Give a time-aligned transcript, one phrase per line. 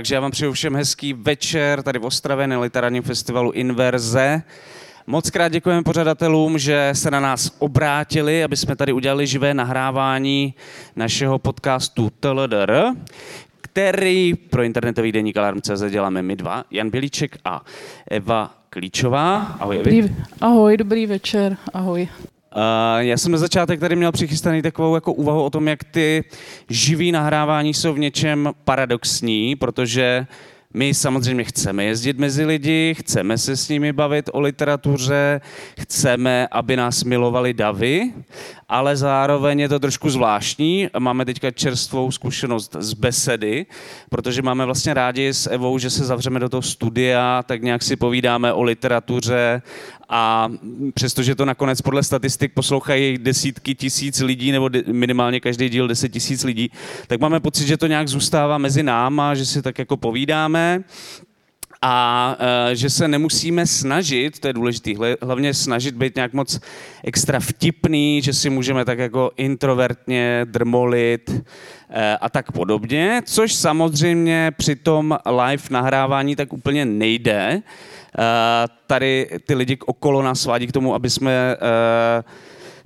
[0.00, 4.42] Takže já vám přeju všem hezký večer tady v Ostravě na literárním festivalu Inverze.
[5.06, 10.54] Moc krát děkujeme pořadatelům, že se na nás obrátili, aby jsme tady udělali živé nahrávání
[10.96, 12.82] našeho podcastu TLDR,
[13.60, 17.64] který pro internetový deník Alarm.cz děláme my dva, Jan Bělíček a
[18.10, 19.36] Eva Klíčová.
[19.36, 19.76] Ahoj.
[19.76, 22.08] Dobrý, ahoj, dobrý večer, ahoj.
[22.56, 22.62] Uh,
[22.98, 26.24] já jsem na začátek tady měl přichystaný takovou jako úvahu o tom, jak ty
[26.68, 30.26] živý nahrávání jsou v něčem paradoxní, protože
[30.74, 35.40] my samozřejmě chceme jezdit mezi lidi, chceme se s nimi bavit o literatuře,
[35.80, 38.12] chceme, aby nás milovali davy,
[38.70, 40.88] ale zároveň je to trošku zvláštní.
[40.98, 43.66] Máme teďka čerstvou zkušenost z besedy,
[44.10, 47.96] protože máme vlastně rádi s Evou, že se zavřeme do toho studia, tak nějak si
[47.96, 49.62] povídáme o literatuře
[50.08, 50.48] a
[50.94, 56.44] přestože to nakonec podle statistik poslouchají desítky tisíc lidí, nebo minimálně každý díl deset tisíc
[56.44, 56.70] lidí,
[57.06, 60.84] tak máme pocit, že to nějak zůstává mezi náma, že si tak jako povídáme
[61.82, 64.90] a uh, že se nemusíme snažit, to je důležité,
[65.22, 66.60] hlavně snažit být nějak moc
[67.04, 71.42] extra vtipný, že si můžeme tak jako introvertně drmolit uh,
[72.20, 77.62] a tak podobně, což samozřejmě při tom live nahrávání tak úplně nejde.
[78.18, 78.24] Uh,
[78.86, 81.56] tady ty lidi okolo nás svádí k tomu, aby jsme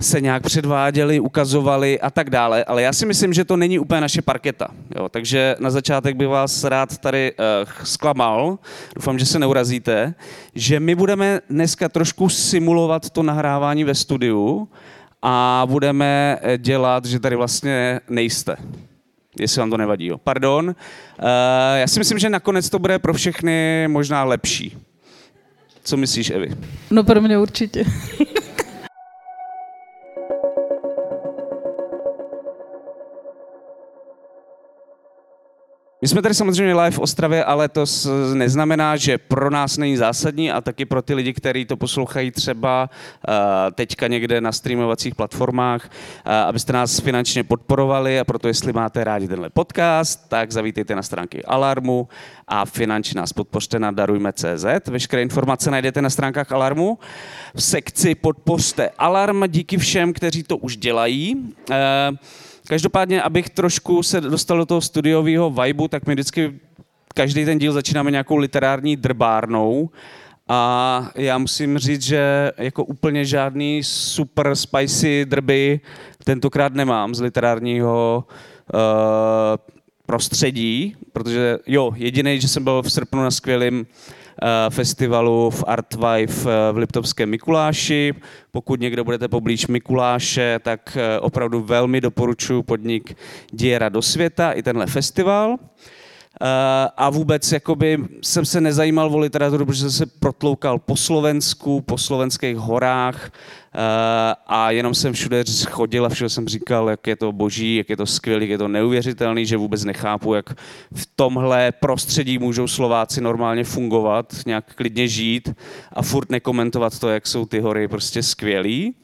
[0.05, 4.01] se nějak předváděli, ukazovali a tak dále, ale já si myslím, že to není úplně
[4.01, 4.67] naše parketa.
[4.95, 5.09] Jo?
[5.09, 8.59] Takže na začátek bych vás rád tady uh, zklamal,
[8.95, 10.13] doufám, že se neurazíte,
[10.55, 14.67] že my budeme dneska trošku simulovat to nahrávání ve studiu
[15.21, 18.57] a budeme eh, dělat, že tady vlastně nejste
[19.39, 20.05] jestli vám to nevadí.
[20.05, 20.17] Jo.
[20.17, 20.67] Pardon.
[20.67, 20.75] Uh,
[21.75, 24.77] já si myslím, že nakonec to bude pro všechny možná lepší.
[25.83, 26.55] Co myslíš, Evi?
[26.91, 27.85] No pro mě určitě.
[36.05, 37.85] My jsme tady samozřejmě live v Ostravě, ale to
[38.33, 42.89] neznamená, že pro nás není zásadní a taky pro ty lidi, kteří to poslouchají třeba
[43.27, 43.33] uh,
[43.75, 49.27] teďka někde na streamovacích platformách, uh, abyste nás finančně podporovali a proto, jestli máte rádi
[49.27, 52.07] tenhle podcast, tak zavítejte na stránky Alarmu
[52.47, 54.87] a finančně nás podpořte na darujme.cz.
[54.87, 56.99] Veškeré informace najdete na stránkách Alarmu.
[57.55, 59.43] V sekci podpořte Alarm.
[59.47, 61.35] Díky všem, kteří to už dělají.
[61.69, 61.75] Uh,
[62.67, 66.59] Každopádně, abych trošku se dostal do toho studiového vibu, tak my vždycky
[67.13, 69.89] každý ten díl začínáme nějakou literární drbárnou.
[70.47, 75.79] A já musím říct, že jako úplně žádný super spicy drby
[76.23, 78.23] tentokrát nemám z literárního
[78.73, 78.79] uh,
[80.05, 83.85] prostředí, protože jo, jediný, že jsem byl v srpnu na skvělém
[84.69, 88.13] festivalu v Artvive eh, v Liptovském Mikuláši.
[88.51, 93.17] Pokud někdo budete poblíž Mikuláše, tak eh, opravdu velmi doporučuji podnik
[93.53, 95.57] Diera do světa i tenhle festival.
[96.97, 101.97] A vůbec jakoby jsem se nezajímal o literaturu, protože jsem se protloukal po Slovensku, po
[101.97, 103.31] slovenských horách,
[103.77, 107.89] Eh, a jenom jsem všude chodil a všude jsem říkal, jak je to boží, jak
[107.89, 110.49] je to skvělý, jak je to neuvěřitelný, že vůbec nechápu, jak
[110.93, 115.53] v tomhle prostředí můžou Slováci normálně fungovat, nějak klidně žít
[115.93, 118.95] a furt nekomentovat to, jak jsou ty hory prostě skvělý.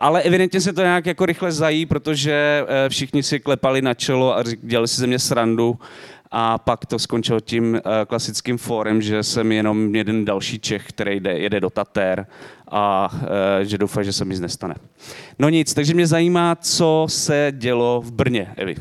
[0.00, 4.36] Ale evidentně se to nějak jako rychle zají, protože uh, všichni si klepali na čelo
[4.36, 5.78] a dělali si ze mě srandu
[6.30, 11.20] a pak to skončilo tím uh, klasickým fórem, že jsem jenom jeden další Čech, který
[11.20, 12.26] jde, jede do Tater
[12.70, 13.10] a
[13.62, 14.74] že doufám, že se mi nic nestane.
[15.38, 18.76] No nic, takže mě zajímá, co se dělo v Brně, Evi.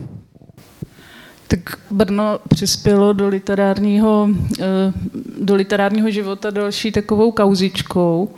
[1.50, 4.30] Tak Brno přispělo do literárního,
[4.60, 4.94] eh,
[5.42, 8.30] do literárního života další takovou kauzičkou,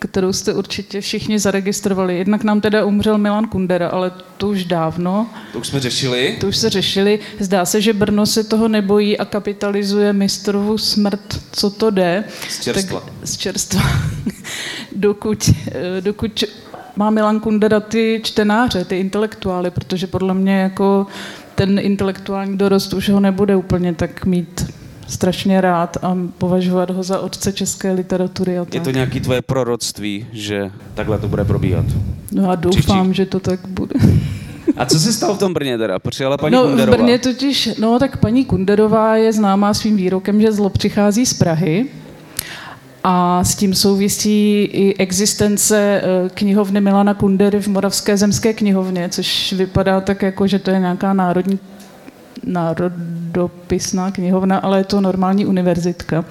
[0.00, 2.18] kterou jste určitě všichni zaregistrovali.
[2.18, 5.26] Jednak nám teda umřel Milan Kundera, ale to už dávno.
[5.52, 6.36] To už jsme řešili.
[6.40, 7.18] To už se řešili.
[7.38, 12.24] Zdá se, že Brno se toho nebojí a kapitalizuje mistrovu smrt, co to jde.
[12.48, 13.00] Z čerstva.
[13.00, 13.82] Tak, z čerstva.
[14.96, 16.44] dokud, eh, dokud
[16.96, 21.06] má Milan Kundera ty čtenáře, ty intelektuály, protože podle mě jako
[21.54, 24.66] ten intelektuální dorost už ho nebude úplně tak mít
[25.10, 28.58] strašně rád a považovat ho za otce české literatury.
[28.58, 28.74] A tak.
[28.74, 31.84] Je to nějaké tvoje proroctví, že takhle to bude probíhat?
[32.32, 33.16] No a doufám, Příští.
[33.16, 33.94] že to tak bude.
[34.76, 35.98] A co se stalo v tom Brně teda?
[35.98, 36.96] Přijela paní no, Kunderová?
[36.96, 41.34] v Brně totiž, no tak paní Kunderová je známá svým výrokem, že zlo přichází z
[41.34, 41.86] Prahy.
[43.04, 49.52] A s tím souvisí i existence eh, knihovny Milana Kundery v Moravské zemské knihovně, což
[49.52, 51.58] vypadá tak jako, že to je nějaká národní
[53.30, 56.24] národopisná knihovna, ale je to normální univerzitka.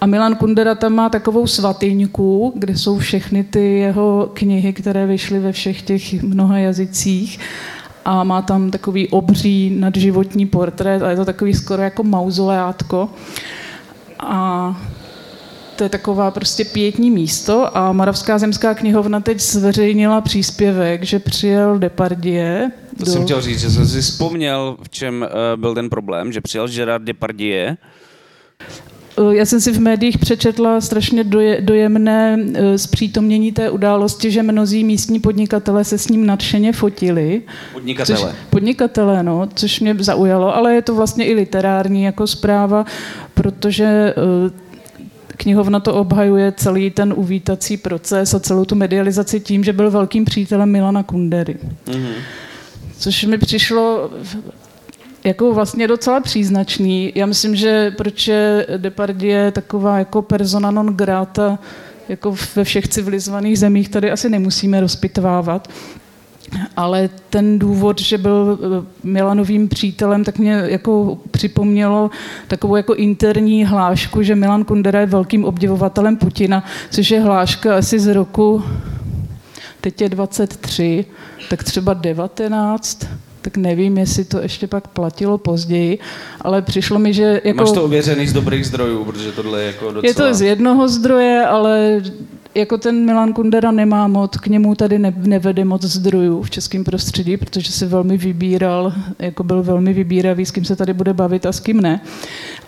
[0.00, 5.38] A Milan Kundera tam má takovou svatyňku, kde jsou všechny ty jeho knihy, které vyšly
[5.38, 7.40] ve všech těch mnoha jazycích.
[8.06, 13.08] a má tam takový obří nadživotní portrét a je to takový skoro jako mauzoleátko.
[14.20, 14.76] A
[15.76, 21.78] to je taková prostě pětní místo a Moravská zemská knihovna teď zveřejnila příspěvek, že přijel
[21.78, 22.70] Depardieu.
[22.98, 23.12] To do...
[23.12, 26.68] jsem chtěl říct, že jsem si vzpomněl, v čem uh, byl ten problém, že přijel
[26.68, 27.76] Gerard Depardieu
[29.18, 34.42] Eh, já jsem si v médiích přečetla strašně doje, dojemné eh, zpřítomnění té události, že
[34.42, 37.42] mnozí místní podnikatelé se s ním nadšeně fotili.
[37.72, 38.18] Podnikatelé.
[38.18, 42.84] Což, podnikatelé, no, což mě zaujalo, ale je to vlastně i literární jako zpráva,
[43.34, 44.14] protože
[45.26, 50.24] knihovna to obhajuje celý ten uvítací proces a celou tu medializaci tím, že byl velkým
[50.24, 51.56] přítelem Milana Kundery.
[51.86, 52.14] Mm-hmm.
[52.98, 54.10] Což mi přišlo
[55.24, 57.12] jako vlastně docela příznačný.
[57.14, 61.58] Já myslím, že proč je Depardieu taková jako persona non grata
[62.08, 65.68] jako ve všech civilizovaných zemích tady asi nemusíme rozpitvávat.
[66.76, 72.10] Ale ten důvod, že byl eh, Milanovým přítelem, tak mě jako připomnělo
[72.48, 78.00] takovou jako interní hlášku, že Milan Kundera je velkým obdivovatelem Putina, což je hláška asi
[78.00, 78.62] z roku,
[79.84, 81.04] teď je 23,
[81.50, 83.06] tak třeba 19,
[83.42, 85.98] tak nevím, jestli to ještě pak platilo později,
[86.40, 87.40] ale přišlo mi, že...
[87.44, 90.02] Jako, Máš to ověřený z dobrých zdrojů, protože tohle je jako docela...
[90.08, 92.02] Je to z jednoho zdroje, ale
[92.54, 96.84] jako ten Milan Kundera nemá moc, k němu tady ne, nevede moc zdrojů v českém
[96.84, 101.46] prostředí, protože se velmi vybíral, jako byl velmi vybíravý, s kým se tady bude bavit
[101.46, 102.00] a s kým ne.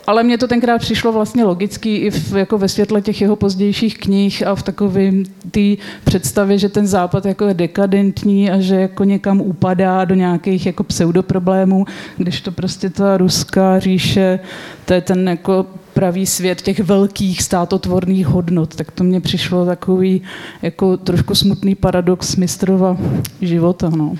[0.06, 3.98] Ale mně to tenkrát přišlo vlastně logický i v, jako ve světle těch jeho pozdějších
[3.98, 5.10] knih a v takové
[5.50, 10.66] té představě, že ten západ jako je dekadentní a že jako někam upadá do nějakých
[10.66, 11.84] jako pseudoproblémů,
[12.16, 14.38] když to prostě ta ruská říše,
[14.84, 15.66] to je ten jako
[15.96, 20.22] pravý svět těch velkých státotvorných hodnot, tak to mně přišlo takový
[20.62, 22.96] jako trošku smutný paradox mistrova
[23.40, 23.90] života.
[23.90, 24.14] No.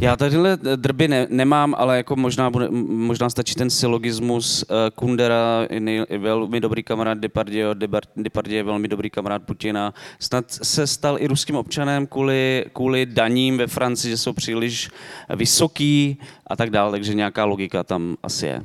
[0.00, 5.66] Já tadyhle drby ne, nemám, ale jako možná, bude, možná stačí ten sylogismus uh, Kundera,
[6.08, 7.74] je velmi dobrý kamarád Depardieu,
[8.16, 9.94] Depardieu je velmi dobrý kamarád Putina.
[10.18, 14.90] Snad se stal i ruským občanem kvůli, kvůli daním ve Francii, že jsou příliš
[15.36, 16.18] vysoký
[16.50, 18.62] a tak dále, takže nějaká logika tam asi je.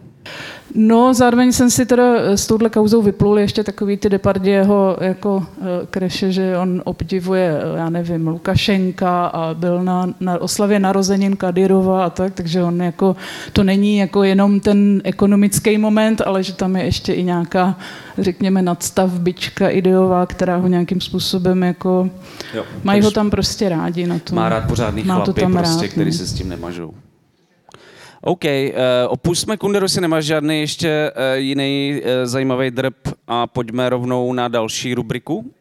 [0.75, 5.65] No, zároveň jsem si teda s touhle kauzou vyplul ještě takový ty Depardieho jako uh,
[5.89, 12.05] kreše, že on obdivuje, eh, já nevím, Lukašenka a byl na, na oslavě narozenin Kadyrova
[12.05, 13.15] a tak, takže on jako,
[13.53, 17.77] to není jako jenom ten ekonomický moment, ale že tam je ještě i nějaká,
[18.17, 22.09] řekněme, nadstavbička ideová, která ho nějakým způsobem jako,
[22.53, 24.35] jo, mají ho tam prostě rádi na to.
[24.35, 26.17] Má rád pořádný chlapy, to tam prostě, rád, který no.
[26.17, 26.93] se s tím nemažou.
[28.27, 28.49] OK, uh,
[29.07, 32.93] opustíme Kunderu, si nemáš žádný ještě uh, jiný uh, zajímavý drb
[33.27, 35.51] a pojďme rovnou na další rubriku.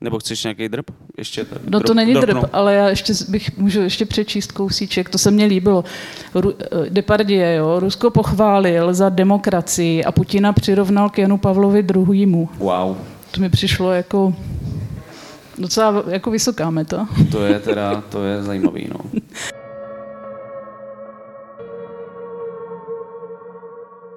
[0.00, 0.84] Nebo chceš nějaký drb?
[1.18, 5.18] Ještě drb, no to není drb, ale já ještě bych můžu ještě přečíst kousíček, to
[5.18, 5.84] se mně líbilo.
[6.34, 6.54] Ru,
[6.88, 12.26] Depardieu, jo, Rusko pochválil za demokracii a Putina přirovnal k Janu Pavlovi II.
[12.58, 12.96] Wow.
[13.30, 14.34] To mi přišlo jako
[15.58, 17.08] docela jako vysoká meta.
[17.30, 19.20] To je teda, to je zajímavý, no.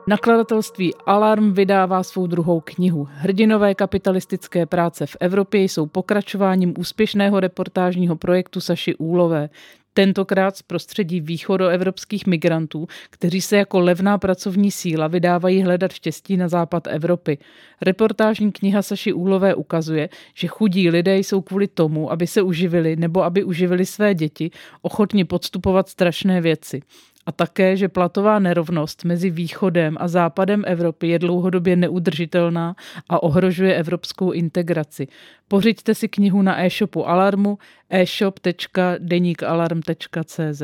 [0.09, 3.07] Nakladatelství Alarm vydává svou druhou knihu.
[3.11, 9.49] Hrdinové kapitalistické práce v Evropě jsou pokračováním úspěšného reportážního projektu Saši Úlové.
[9.93, 16.47] Tentokrát z prostředí východoevropských migrantů, kteří se jako levná pracovní síla vydávají hledat štěstí na
[16.47, 17.37] západ Evropy.
[17.81, 23.23] Reportážní kniha Saši Úlové ukazuje, že chudí lidé jsou kvůli tomu, aby se uživili nebo
[23.23, 26.81] aby uživili své děti, ochotni podstupovat strašné věci
[27.27, 32.75] a také, že platová nerovnost mezi východem a západem Evropy je dlouhodobě neudržitelná
[33.10, 35.07] a ohrožuje evropskou integraci.
[35.48, 37.57] Pořiďte si knihu na e-shopu Alarmu
[37.89, 40.63] e-shop.denikalarm.cz.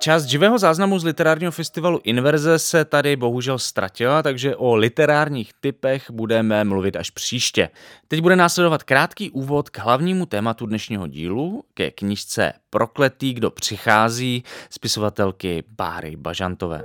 [0.00, 6.10] Část živého záznamu z literárního festivalu Inverze se tady bohužel ztratila, takže o literárních typech
[6.10, 7.70] budeme mluvit až příště.
[8.08, 14.44] Teď bude následovat krátký úvod k hlavnímu tématu dnešního dílu, ke knižce Prokletý, kdo přichází,
[14.70, 16.82] spisovatelky Báry Bažantové.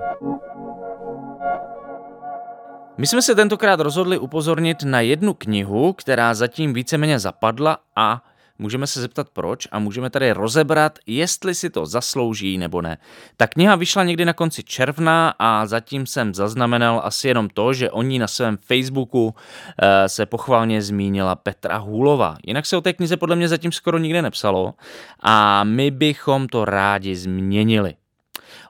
[2.97, 8.87] My jsme se tentokrát rozhodli upozornit na jednu knihu, která zatím víceméně zapadla a můžeme
[8.87, 12.97] se zeptat proč a můžeme tady rozebrat, jestli si to zaslouží nebo ne.
[13.37, 17.91] Ta kniha vyšla někdy na konci června a zatím jsem zaznamenal asi jenom to, že
[17.91, 19.35] o ní na svém Facebooku
[19.81, 22.37] eh, se pochválně zmínila Petra Hůlova.
[22.47, 24.73] Jinak se o té knize podle mě zatím skoro nikde nepsalo
[25.19, 27.93] a my bychom to rádi změnili.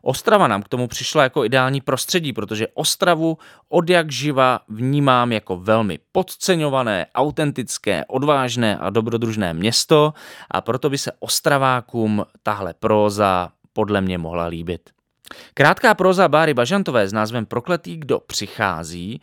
[0.05, 3.38] Ostrava nám k tomu přišla jako ideální prostředí, protože Ostravu
[3.69, 10.13] od jak živa vnímám jako velmi podceňované, autentické, odvážné a dobrodružné město
[10.51, 14.89] a proto by se Ostravákům tahle próza podle mě mohla líbit.
[15.53, 19.22] Krátká proza Báry Bažantové s názvem Prokletý, kdo přichází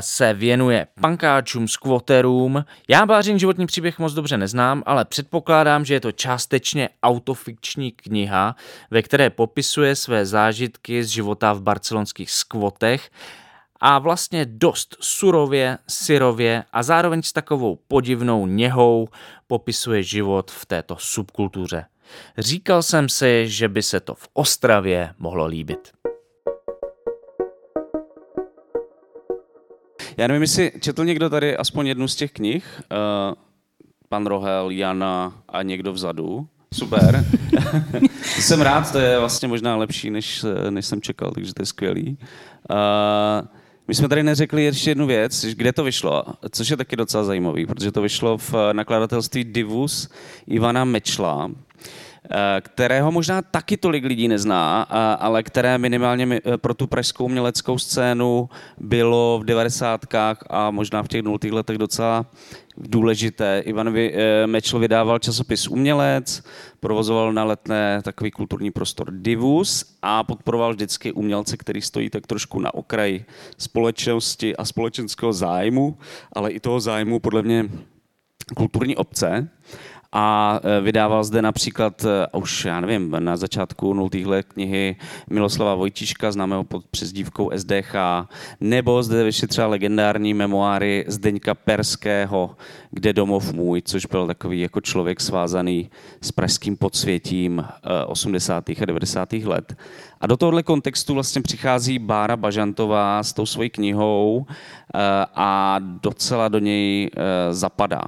[0.00, 2.64] se věnuje pankáčům, skvoterům.
[2.88, 8.56] Já Bářin životní příběh moc dobře neznám, ale předpokládám, že je to částečně autofikční kniha,
[8.90, 13.10] ve které popisuje své zážitky z života v barcelonských skvotech
[13.80, 19.08] a vlastně dost surově, syrově a zároveň s takovou podivnou něhou
[19.46, 21.84] popisuje život v této subkultuře.
[22.38, 25.92] Říkal jsem si, že by se to v Ostravě mohlo líbit.
[30.16, 32.82] Já nevím, jestli četl někdo tady aspoň jednu z těch knih.
[32.92, 33.34] Uh,
[34.08, 36.46] pan Rohel, Jana a někdo vzadu.
[36.74, 37.24] Super.
[38.22, 42.18] jsem rád, to je vlastně možná lepší, než, než jsem čekal, takže to je skvělý.
[42.70, 43.48] Uh,
[43.88, 47.66] my jsme tady neřekli ještě jednu věc, kde to vyšlo, což je taky docela zajímavý,
[47.66, 50.08] protože to vyšlo v nakladatelství Divus
[50.46, 51.71] Ivana Mečla, Eh,
[52.60, 54.82] kterého možná taky tolik lidí nezná,
[55.20, 58.48] ale které minimálně eh, pro tu pražskou uměleckou scénu
[58.78, 62.26] bylo v devadesátkách a možná v těch nultých letech docela
[62.76, 63.62] důležité.
[63.64, 66.42] Ivan eh, Mečl vydával časopis Umělec,
[66.80, 72.60] provozoval na letné takový kulturní prostor Divus a podporoval vždycky umělce, který stojí tak trošku
[72.60, 73.24] na okraji
[73.58, 75.98] společnosti a společenského zájmu,
[76.32, 77.68] ale i toho zájmu podle mě
[78.56, 79.48] kulturní obce
[80.12, 84.96] a e, vydával zde například e, už, já nevím, na začátku nultých let knihy
[85.30, 87.94] Miloslava Vojtiška, známého pod přezdívkou SDH,
[88.60, 92.56] nebo zde vyšly třeba legendární memoáry Zdeňka Perského,
[92.90, 95.90] Kde domov můj, což byl takový jako člověk svázaný
[96.20, 97.64] s pražským podsvětím
[98.06, 98.68] 80.
[98.68, 99.32] E, a 90.
[99.32, 99.76] let.
[100.20, 104.46] A do tohohle kontextu vlastně přichází Bára Bažantová s tou svojí knihou
[105.34, 107.10] a docela do něj
[107.50, 108.02] zapadá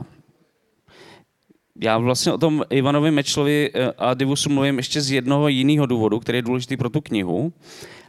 [1.81, 6.21] já vlastně o tom Ivanovi Mečlovi eh, a Divusu mluvím ještě z jednoho jiného důvodu,
[6.21, 7.53] který je důležitý pro tu knihu.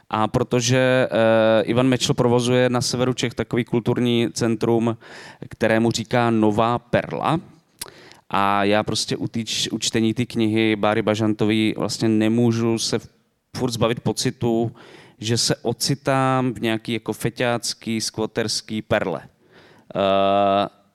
[0.10, 4.98] A protože uh, Ivan Mečl provozuje na severu Čech takový kulturní centrum,
[5.50, 7.40] kterému říká Nová Perla.
[8.30, 13.00] A já prostě u, týč, u čtení té knihy Báry Bažantový vlastně nemůžu se
[13.58, 14.72] furt zbavit pocitu,
[15.18, 19.20] že se ocitám v nějaký jako feťácký, skvoterský perle.
[19.20, 20.02] Uh,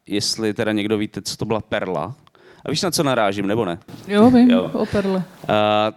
[0.07, 2.15] jestli teda někdo víte, co to byla perla,
[2.65, 3.79] a víš, na co narážím, nebo ne?
[4.09, 4.71] Jo, vím, jo.
[4.73, 5.17] o Perle.
[5.17, 5.23] Uh,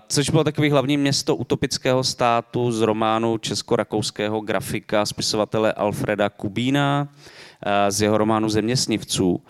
[0.08, 7.08] což bylo takový hlavní město utopického státu z románu česko-rakouského grafika, spisovatele Alfreda Kubína,
[7.65, 9.41] uh, z jeho románu Zeměsnivců.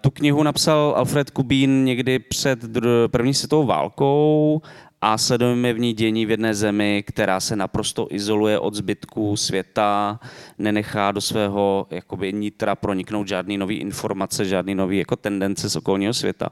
[0.00, 2.58] Tu knihu napsal Alfred Kubín někdy před
[3.06, 4.62] první světovou válkou
[5.00, 10.20] a sledujeme v ní dění v jedné zemi, která se naprosto izoluje od zbytků světa,
[10.58, 16.14] nenechá do svého jakoby, nitra proniknout žádný nový informace, žádný nový jako tendence z okolního
[16.14, 16.48] světa.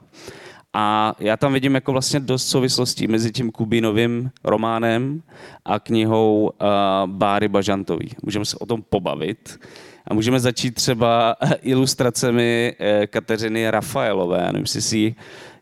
[0.73, 5.21] A já tam vidím jako vlastně dost souvislostí mezi tím Kubinovým románem
[5.65, 6.67] a knihou uh,
[7.05, 8.09] Báry Bažantový.
[8.23, 9.59] Můžeme se o tom pobavit.
[10.07, 14.45] A můžeme začít třeba ilustracemi eh, Kateřiny Rafaelové.
[14.45, 15.15] Nevím, jestli si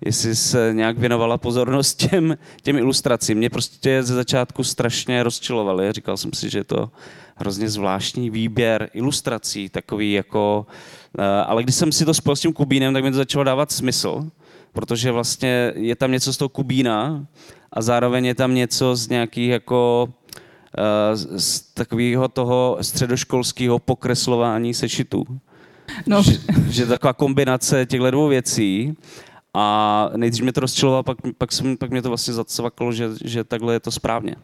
[0.06, 3.38] jestli se nějak věnovala pozornost těm, těm ilustracím.
[3.38, 5.92] Mě prostě ze začátku strašně rozčilovaly.
[5.92, 6.92] Říkal jsem si, že je to
[7.36, 10.66] hrozně zvláštní výběr ilustrací, takový jako...
[11.20, 13.72] Eh, ale když jsem si to spojil s tím Kubínem, tak mi to začalo dávat
[13.72, 14.30] smysl,
[14.74, 17.26] protože vlastně je tam něco z toho Kubína
[17.72, 20.10] a zároveň je tam něco z nějakých jako
[20.78, 25.26] eh, z takového toho středoškolského pokreslování sešitů.
[26.08, 26.24] No.
[26.24, 26.38] Že,
[26.70, 28.96] že taková kombinace těchto dvou věcí
[29.54, 33.44] a nejdřív mě to rozčilovalo, pak, pak, jsem, pak mě to vlastně zacvaklo, že, že
[33.44, 34.36] takhle je to správně.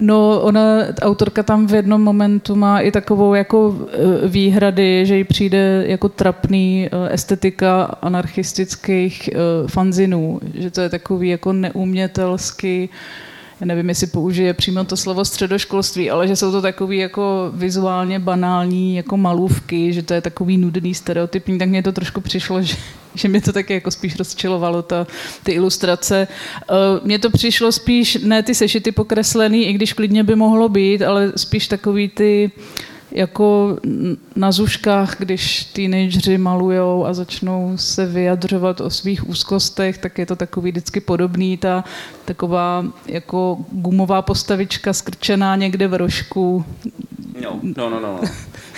[0.00, 0.60] No, ona,
[1.02, 3.76] autorka tam v jednom momentu má i takovou jako
[4.24, 9.32] e, výhrady, že jí přijde jako trapný e, estetika anarchistických e,
[9.68, 12.88] fanzinů, že to je takový jako neumětelský, já
[13.64, 18.96] nevím, jestli použije přímo to slovo středoškolství, ale že jsou to takový jako vizuálně banální
[18.96, 22.76] jako malůvky, že to je takový nudný, stereotypní, tak mně to trošku přišlo, že,
[23.14, 25.06] že mě to taky jako spíš rozčilovalo, ta,
[25.42, 26.28] ty ilustrace.
[26.62, 26.74] Eh,
[27.04, 31.32] mně to přišlo spíš, ne ty sešity pokreslený, i když klidně by mohlo být, ale
[31.36, 32.50] spíš takový ty
[33.12, 33.78] jako
[34.36, 40.36] na zuškách, když teenageři malujou a začnou se vyjadřovat o svých úzkostech, tak je to
[40.36, 41.84] takový vždycky podobný, ta
[42.24, 46.64] taková jako gumová postavička skrčená někde v rožku.
[47.42, 48.20] No, no, no, no.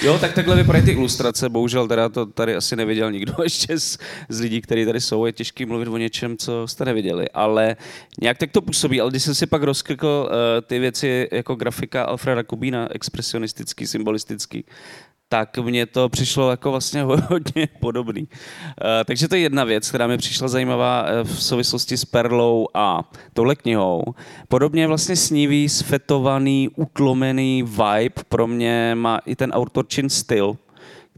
[0.02, 3.98] Jo, tak takhle vypadají ty ilustrace, bohužel teda to tady asi neviděl nikdo ještě z,
[4.28, 7.76] z lidí, kteří tady jsou, je těžký mluvit o něčem, co jste neviděli, ale
[8.20, 10.32] nějak tak to působí, ale když jsem si pak rozklikl uh,
[10.66, 14.64] ty věci jako grafika Alfreda Kubína, expresionistický, symbolistický,
[15.32, 18.28] tak mně to přišlo jako vlastně hodně podobný.
[18.30, 22.68] Eh, takže to je jedna věc, která mi přišla zajímavá eh, v souvislosti s Perlou
[22.74, 24.04] a touhle knihou.
[24.48, 30.56] Podobně vlastně snívý, sfetovaný, utlomený vibe pro mě má i ten autorčin styl,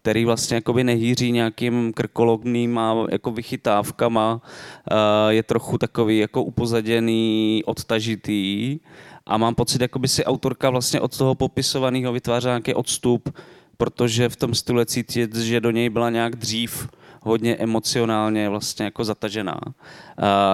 [0.03, 4.95] který vlastně jakoby nehýří nějakým krkologným a jako vychytávkama, eh,
[5.33, 8.79] je trochu takový jako upozaděný, odtažitý
[9.27, 13.29] a mám pocit, jako by si autorka vlastně od toho popisovaného vytvářela nějaký odstup,
[13.77, 16.89] protože v tom stylu cítit, že do něj byla nějak dřív
[17.25, 19.61] hodně emocionálně vlastně jako zatažená.
[19.67, 19.73] Uh,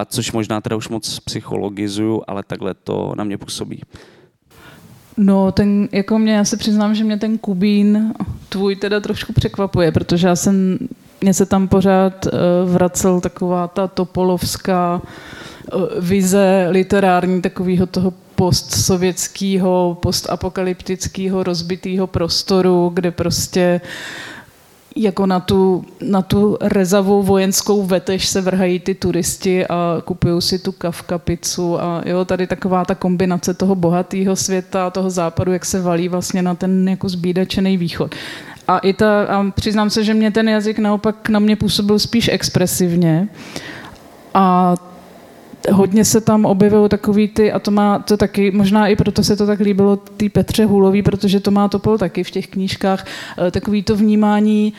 [0.06, 3.82] což možná teda už moc psychologizuju, ale takhle to na mě působí.
[5.16, 8.14] No, ten, jako mě, já se přiznám, že mě ten Kubín
[8.48, 10.78] tvůj teda trošku překvapuje, protože já jsem,
[11.20, 12.32] mě se tam pořád uh,
[12.72, 15.02] vracel taková ta topolovská
[15.74, 23.80] uh, vize literární takového toho postsovětského, postapokalyptického rozbitého prostoru, kde prostě
[24.97, 30.59] jako na tu, na tu rezavou vojenskou vetež se vrhají ty turisti a kupují si
[30.59, 35.52] tu kavka pizzu a jo, tady taková ta kombinace toho bohatého světa a toho západu,
[35.52, 38.14] jak se valí vlastně na ten jako zbídačený východ.
[38.68, 42.30] A, i ta, a přiznám se, že mě ten jazyk naopak na mě působil spíš
[42.32, 43.28] expresivně.
[44.35, 44.75] A
[45.72, 49.36] hodně se tam objevily takový ty, a to má to taky, možná i proto se
[49.36, 53.06] to tak líbilo té Petře Hulový, protože to má Topol taky v těch knížkách,
[53.46, 54.72] eh, takový to vnímání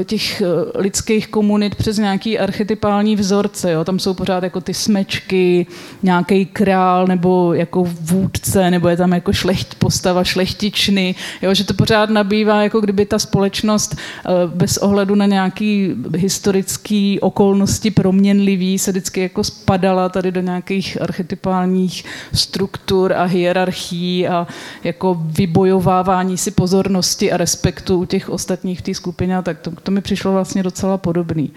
[0.00, 3.72] eh, těch eh, lidských komunit přes nějaký archetypální vzorce.
[3.72, 3.84] Jo?
[3.84, 5.66] Tam jsou pořád jako ty smečky,
[6.02, 11.54] nějaký král nebo jako vůdce, nebo je tam jako šlecht, postava šlechtičny, jo?
[11.54, 13.96] že to pořád nabývá, jako kdyby ta společnost
[14.46, 22.04] bez ohledu na nějaký historický okolnosti proměnlivý se vždycky jako spadala tady do nějakých archetypálních
[22.32, 24.46] struktur a hierarchií a
[24.84, 29.90] jako vybojovávání si pozornosti a respektu u těch ostatních v té skupině, tak to, to
[29.90, 31.50] mi přišlo vlastně docela podobný.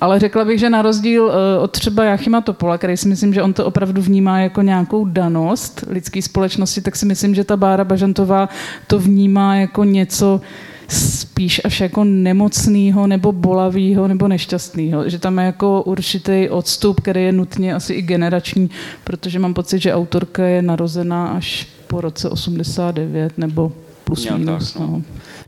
[0.00, 3.42] Ale řekla bych, že na rozdíl eh, od třeba Jachima Topola, který si myslím, že
[3.42, 7.84] on to opravdu vnímá jako nějakou danost lidské společnosti, tak si myslím, že ta Bára
[7.84, 8.48] Bažantová
[8.86, 10.40] to vnímá jako něco,
[10.88, 15.08] spíš až jako nemocného nebo bolavého nebo nešťastného.
[15.08, 18.70] Že tam je jako určitý odstup, který je nutně asi i generační,
[19.04, 23.72] protože mám pocit, že autorka je narozená až po roce 89 nebo
[24.04, 24.72] plus Nějak minus.
[24.72, 24.86] Tak, no.
[24.86, 25.02] No.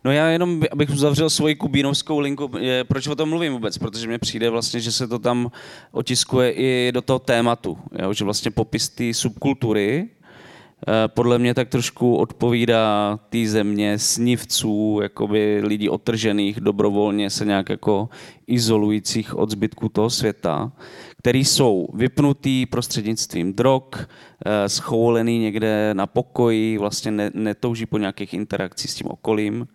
[0.05, 4.07] no já jenom, abych uzavřel svoji kubínovskou linku, je, proč o tom mluvím vůbec, protože
[4.07, 5.51] mně přijde vlastně, že se to tam
[5.93, 8.13] otiskuje i do toho tématu, jo?
[8.13, 10.09] že vlastně popis té subkultury,
[11.07, 18.09] podle mě tak trošku odpovídá té země snivců, jakoby lidí otržených, dobrovolně se nějak jako
[18.47, 20.73] izolujících od zbytku toho světa,
[21.19, 28.91] který jsou vypnutý prostřednictvím drog, eh, schoulený někde na pokoji, vlastně netouží po nějakých interakcích
[28.91, 29.69] s tím okolím.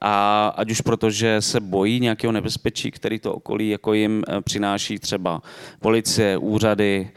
[0.00, 4.40] A ať už proto, že se bojí nějakého nebezpečí, který to okolí jako jim eh,
[4.40, 5.42] přináší třeba
[5.80, 7.10] policie, úřady,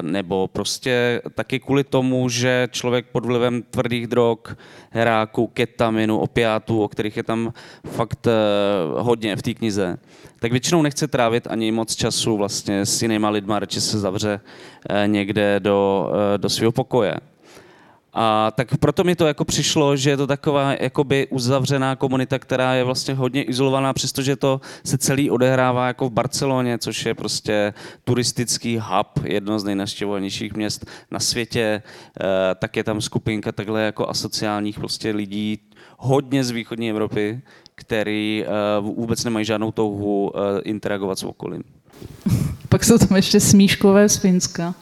[0.00, 4.38] nebo prostě taky kvůli tomu, že člověk pod vlivem tvrdých drog,
[4.90, 7.52] heráku, ketaminu, opiátů, o kterých je tam
[7.86, 8.32] fakt eh,
[8.98, 9.98] hodně v té knize,
[10.38, 14.40] tak většinou nechce trávit ani moc času vlastně s jinýma lidma, radši se zavře
[14.90, 17.14] eh, někde do, eh, do svého pokoje.
[18.14, 22.74] A tak proto mi to jako přišlo, že je to taková jakoby uzavřená komunita, která
[22.74, 27.74] je vlastně hodně izolovaná, přestože to se celý odehrává jako v Barceloně, což je prostě
[28.04, 31.82] turistický hub, jedno z nejnaštěvovanějších měst na světě, e,
[32.54, 35.58] tak je tam skupinka takhle jako asociálních prostě lidí,
[35.98, 37.40] hodně z východní Evropy,
[37.74, 41.62] který e, vůbec nemají žádnou touhu e, interagovat s okolím.
[42.68, 44.74] Pak jsou tam ještě smíškové z Finska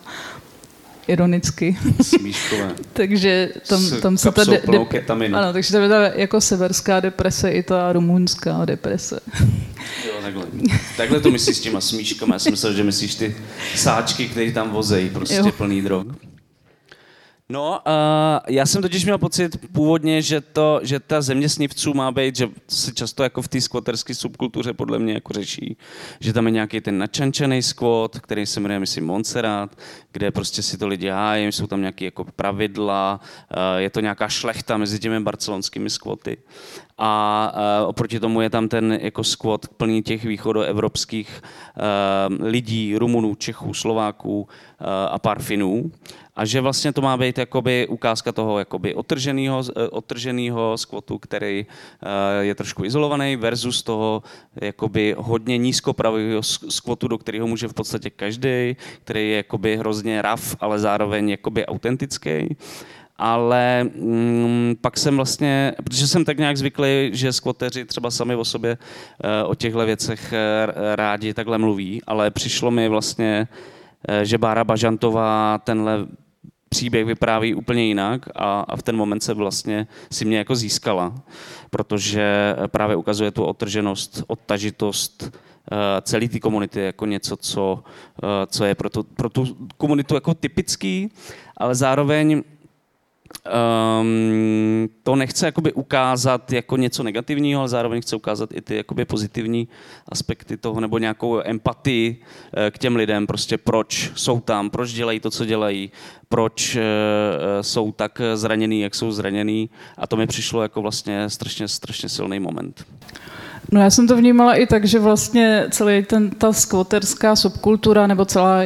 [1.10, 1.76] ironicky.
[2.02, 2.74] Smíškové.
[2.92, 4.78] takže tam, tam se ta de, de,
[5.32, 9.20] ano, takže tam je ta jako severská deprese i ta rumunská deprese.
[10.06, 10.46] Jo, takhle.
[10.96, 12.34] Takhle to myslíš s těma smíškama.
[12.34, 13.36] Já jsem myslel, že myslíš ty
[13.74, 15.52] sáčky, které tam vozejí, prostě jo.
[15.52, 16.06] plný drog.
[17.50, 17.92] No, uh,
[18.48, 22.48] já jsem totiž měl pocit původně, že, to, že ta země snivců má být, že
[22.68, 25.76] se často jako v té skvoterské subkultuře podle mě jako řeší,
[26.20, 29.76] že tam je nějaký ten načančený skvot, který se jmenuje, myslím, Montserrat,
[30.12, 34.28] kde prostě si to lidi hájí, jsou tam nějaké jako pravidla, uh, je to nějaká
[34.28, 36.36] šlechta mezi těmi barcelonskými skvoty.
[37.02, 43.34] A uh, oproti tomu je tam ten jako squad plný těch východoevropských uh, lidí, Rumunů,
[43.34, 44.46] Čechů, Slováků uh,
[45.10, 45.90] a pár Finů.
[46.36, 51.66] A že vlastně to má být jakoby ukázka toho jakoby otrženého, otrženého skvotu, který
[52.40, 54.22] je trošku izolovaný versus toho
[54.60, 60.56] jakoby hodně nízkopravého skvotu, do kterého může v podstatě každý, který je jakoby hrozně raf,
[60.60, 62.56] ale zároveň jakoby autentický
[63.20, 68.44] ale mm, pak jsem vlastně, protože jsem tak nějak zvyklý, že skvoteři třeba sami o
[68.44, 73.48] sobě uh, o těchto věcech uh, rádi takhle mluví, ale přišlo mi vlastně,
[74.08, 76.06] uh, že Bára Bažantová tenhle
[76.68, 81.14] příběh vypráví úplně jinak a, a v ten moment se vlastně si mě jako získala,
[81.70, 85.38] protože právě ukazuje tu otrženost, odtažitost
[86.02, 87.82] celé té komunity jako něco, co,
[88.46, 91.12] co je pro tu, pro tu komunitu jako typický,
[91.56, 92.42] ale zároveň
[94.00, 99.04] um, to nechce jakoby ukázat jako něco negativního, ale zároveň chce ukázat i ty jakoby
[99.04, 99.68] pozitivní
[100.08, 105.20] aspekty toho, nebo nějakou empatii uh, k těm lidem, prostě proč jsou tam, proč dělají
[105.20, 105.90] to, co dělají,
[106.28, 106.82] proč uh,
[107.60, 112.40] jsou tak zraněný, jak jsou zraněný a to mi přišlo jako vlastně strašně, strašně silný
[112.40, 112.86] moment.
[113.72, 118.24] No já jsem to vnímala i tak, že vlastně celý ten, ta skvoterská subkultura, nebo
[118.24, 118.64] celá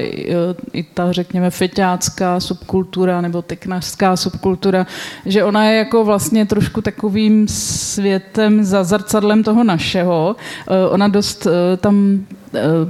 [0.73, 4.87] i ta, řekněme, feťácká subkultura, nebo teknařská subkultura,
[5.27, 10.37] že ona je jako vlastně trošku takovým světem za zrcadlem toho našeho.
[10.69, 12.44] Eh, ona dost eh, tam eh,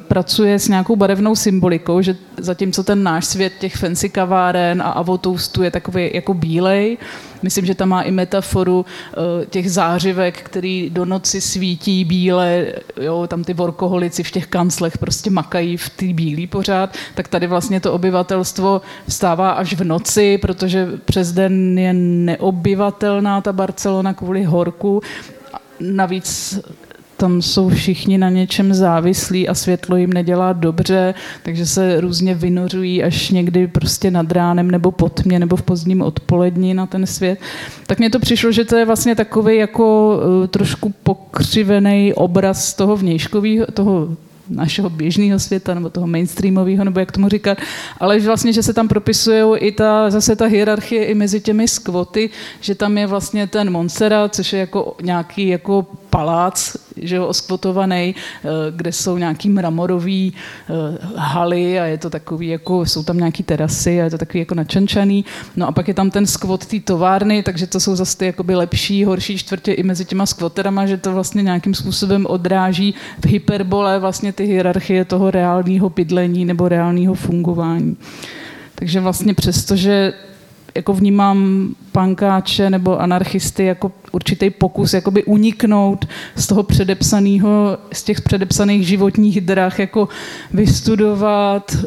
[0.08, 5.62] pracuje s nějakou barevnou symbolikou, že zatímco ten náš svět těch fancy kaváren a avotoustů
[5.62, 6.98] je takový jako bílej,
[7.44, 12.66] Myslím, že tam má i metaforu uh, těch zářivek, který do noci svítí bíle,
[13.00, 17.46] jo, tam ty vorkoholici v těch kanclech prostě makají v té bílý pořád, tak tady
[17.46, 24.44] vlastně to obyvatelstvo vstává až v noci, protože přes den je neobyvatelná ta Barcelona kvůli
[24.44, 25.02] horku.
[25.80, 26.60] Navíc
[27.16, 33.02] tam jsou všichni na něčem závislí a světlo jim nedělá dobře, takže se různě vynořují
[33.02, 37.38] až někdy prostě nad ránem nebo pod tmě nebo v pozdním odpolední na ten svět.
[37.86, 42.96] Tak mně to přišlo, že to je vlastně takový jako uh, trošku pokřivený obraz toho
[42.96, 44.08] vnějškového, toho
[44.48, 47.58] našeho běžného světa, nebo toho mainstreamového, nebo jak tomu říkat,
[48.00, 52.30] ale vlastně, že se tam propisují i ta, zase ta hierarchie i mezi těmi skvoty,
[52.60, 56.76] že tam je vlastně ten Montserrat, což je jako nějaký jako palác,
[57.08, 62.86] že jo, oskvotovaný, eh, kde jsou nějaký mramorový eh, haly a je to takový, jako,
[62.86, 65.24] jsou tam nějaký terasy a je to takový jako načančaný.
[65.56, 68.54] No a pak je tam ten skvot té továrny, takže to jsou zase ty jakoby
[68.54, 73.98] lepší, horší čtvrtě i mezi těma skvoterama, že to vlastně nějakým způsobem odráží v hyperbole
[73.98, 77.96] vlastně ty hierarchie toho reálného bydlení nebo reálného fungování.
[78.74, 80.12] Takže vlastně přesto, že
[80.74, 86.04] jako vnímám pankáče nebo anarchisty jako určitý pokus jakoby uniknout
[86.36, 90.08] z toho předepsaného, z těch předepsaných životních drah, jako
[90.52, 91.86] vystudovat, eh,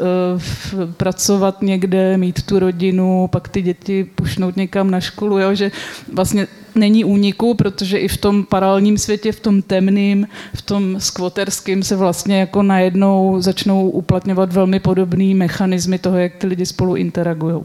[0.97, 5.71] pracovat někde, mít tu rodinu, pak ty děti pušnout někam na školu, jo, že
[6.13, 11.83] vlastně není úniku, protože i v tom paralelním světě, v tom temným, v tom skvoterském
[11.83, 17.63] se vlastně jako najednou začnou uplatňovat velmi podobné mechanismy toho, jak ty lidi spolu interagují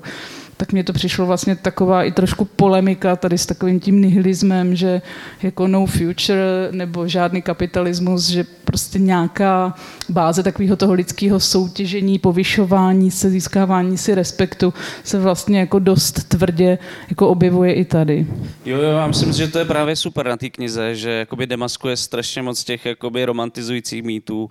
[0.63, 5.03] tak mně to přišlo vlastně taková i trošku polemika tady s takovým tím nihilismem, že
[5.43, 9.75] jako no future nebo žádný kapitalismus, že prostě nějaká
[10.09, 16.79] báze takového toho lidského soutěžení, povyšování se, získávání si respektu se vlastně jako dost tvrdě
[17.09, 18.27] jako objevuje i tady.
[18.65, 21.97] Jo, jo, já myslím, že to je právě super na té knize, že jakoby demaskuje
[21.97, 24.51] strašně moc těch jakoby romantizujících mýtů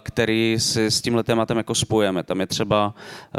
[0.00, 2.22] který si s tímhle tématem jako spojeme.
[2.22, 2.94] Tam je třeba
[3.34, 3.38] eh,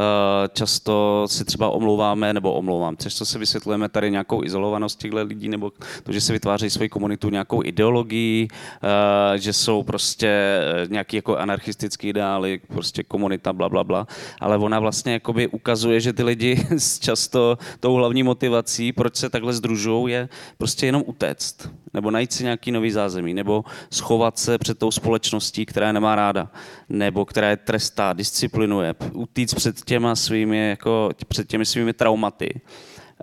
[0.54, 5.72] často si třeba omlouváme, nebo omlouvám, často si vysvětlujeme tady nějakou izolovanost těchto lidí, nebo
[6.04, 12.08] to, že si vytvářejí svoji komunitu nějakou ideologii, eh, že jsou prostě nějaký jako anarchistický
[12.08, 14.08] ideály, prostě komunita, bla, bla, bla.
[14.42, 19.30] Ale ona vlastně jakoby ukazuje, že ty lidi s často tou hlavní motivací, proč se
[19.30, 24.58] takhle združují, je prostě jenom utéct, nebo najít si nějaký nový zázemí, nebo schovat se
[24.58, 26.52] před tou společností, která je nemá ráda,
[26.90, 32.62] nebo která je trestá, disciplinuje, utíct před těma svými, jako, před těmi svými traumaty,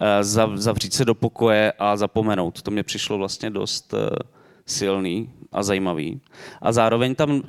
[0.00, 2.62] eh, zavřít se do pokoje a zapomenout.
[2.62, 4.08] To mě přišlo vlastně dost eh,
[4.66, 6.20] silný a zajímavý.
[6.62, 7.40] A zároveň tam e,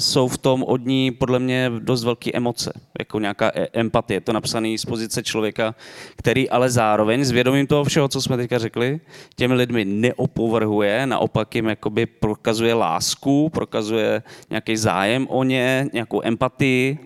[0.00, 4.20] jsou v tom od ní podle mě dost velké emoce, jako nějaká e- empatie.
[4.20, 5.74] To napsané z pozice člověka,
[6.16, 9.00] který ale zároveň s vědomím toho všeho, co jsme teďka řekli,
[9.36, 16.98] těmi lidmi neopovrhuje, naopak jim jakoby prokazuje lásku, prokazuje nějaký zájem o ně, nějakou empatii.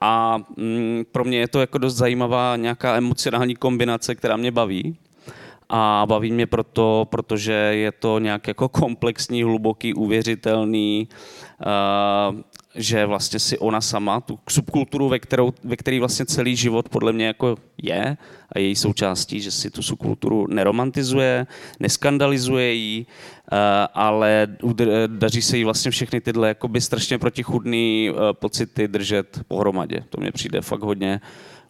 [0.00, 4.96] A mm, pro mě je to jako dost zajímavá nějaká emocionální kombinace, která mě baví.
[5.74, 11.08] A baví mě proto, protože je to nějak jako komplexní, hluboký, uvěřitelný,
[11.66, 12.40] uh,
[12.74, 17.12] že vlastně si ona sama, tu subkulturu, ve, kterou, ve který vlastně celý život podle
[17.12, 18.16] mě jako je
[18.52, 21.46] a její součástí, že si tu subkulturu neromantizuje,
[21.80, 23.06] neskandalizuje ji,
[23.52, 23.58] uh,
[23.94, 24.46] ale
[25.06, 30.04] daří se jí vlastně všechny tyhle jakoby strašně protichudný uh, pocity držet pohromadě.
[30.10, 31.20] To mně přijde fakt hodně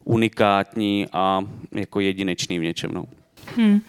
[0.05, 1.41] unikátní a
[1.73, 2.91] jako jedinečný v něčem.
[2.95, 3.05] No.
[3.57, 3.81] Hmm.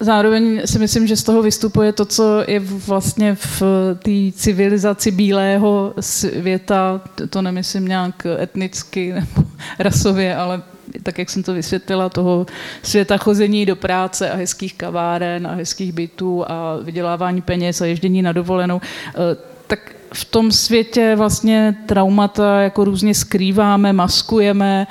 [0.00, 3.62] Zároveň si myslím, že z toho vystupuje to, co je vlastně v
[4.02, 10.62] té civilizaci bílého světa, to nemyslím nějak etnicky nebo rasově, ale
[11.02, 12.46] tak, jak jsem to vysvětlila, toho
[12.82, 18.22] světa chození do práce a hezkých kaváren a hezkých bytů a vydělávání peněz a ježdění
[18.22, 24.86] na dovolenou, eh, tak v tom světě vlastně traumata jako různě skrýváme, maskujeme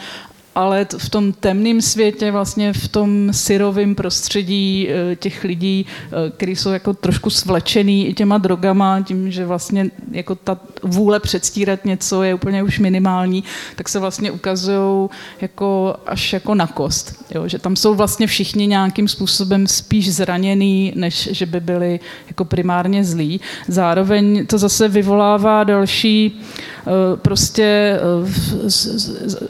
[0.57, 6.55] ale v tom temném světě, vlastně v tom syrovém prostředí eh, těch lidí, eh, kteří
[6.55, 12.23] jsou jako trošku svlečený i těma drogama, tím, že vlastně jako ta vůle předstírat něco
[12.23, 13.43] je úplně už minimální,
[13.75, 15.09] tak se vlastně ukazují
[15.41, 17.25] jako až jako na kost.
[17.35, 17.47] Jo?
[17.47, 23.03] Že tam jsou vlastně všichni nějakým způsobem spíš zraněný, než že by byli jako primárně
[23.03, 23.41] zlí.
[23.67, 26.41] Zároveň to zase vyvolává další
[26.87, 27.99] Eh, prostě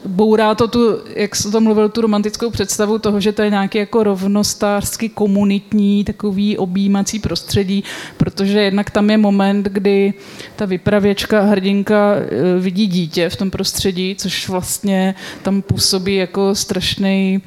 [0.06, 3.78] bourá to tu, jak se to mluvil, tu romantickou představu toho, že to je nějaký
[3.78, 7.84] jako rovnostářský komunitní takový objímací prostředí,
[8.16, 10.14] protože jednak tam je moment, kdy
[10.56, 17.42] ta vypravěčka, hrdinka eh, vidí dítě v tom prostředí, což vlastně tam působí jako strašný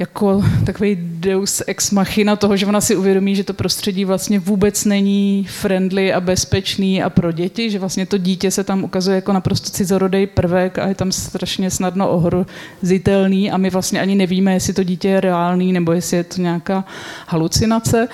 [0.00, 4.84] jako takový deus ex machina toho, že ona si uvědomí, že to prostředí vlastně vůbec
[4.84, 9.32] není friendly a bezpečný a pro děti, že vlastně to dítě se tam ukazuje jako
[9.32, 14.72] naprosto cizorodej prvek a je tam strašně snadno ohrozitelný a my vlastně ani nevíme, jestli
[14.72, 16.84] to dítě je reálný nebo jestli je to nějaká
[17.26, 18.08] halucinace.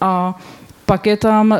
[0.00, 0.40] A
[0.86, 1.56] pak je tam uh,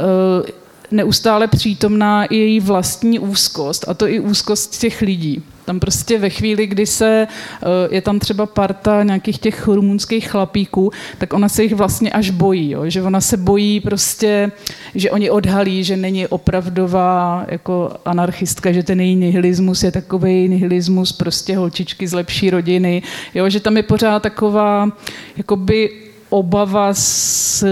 [0.94, 5.42] neustále přítomná i její vlastní úzkost, a to i úzkost těch lidí.
[5.64, 10.90] Tam prostě ve chvíli, kdy se, eh, je tam třeba parta nějakých těch rumunských chlapíků,
[11.18, 12.82] tak ona se jich vlastně až bojí, jo?
[12.86, 14.52] že ona se bojí prostě,
[14.94, 21.12] že oni odhalí, že není opravdová jako anarchistka, že ten její nihilismus je takový nihilismus
[21.12, 23.02] prostě holčičky z lepší rodiny,
[23.34, 23.48] jo?
[23.48, 24.88] že tam je pořád taková
[25.36, 25.90] jakoby
[26.28, 27.64] obava z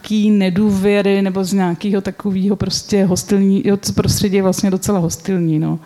[0.00, 5.78] nějaký nedůvěry nebo z nějakého takového prostě hostilní, jo, prostředí je vlastně docela hostilní, no.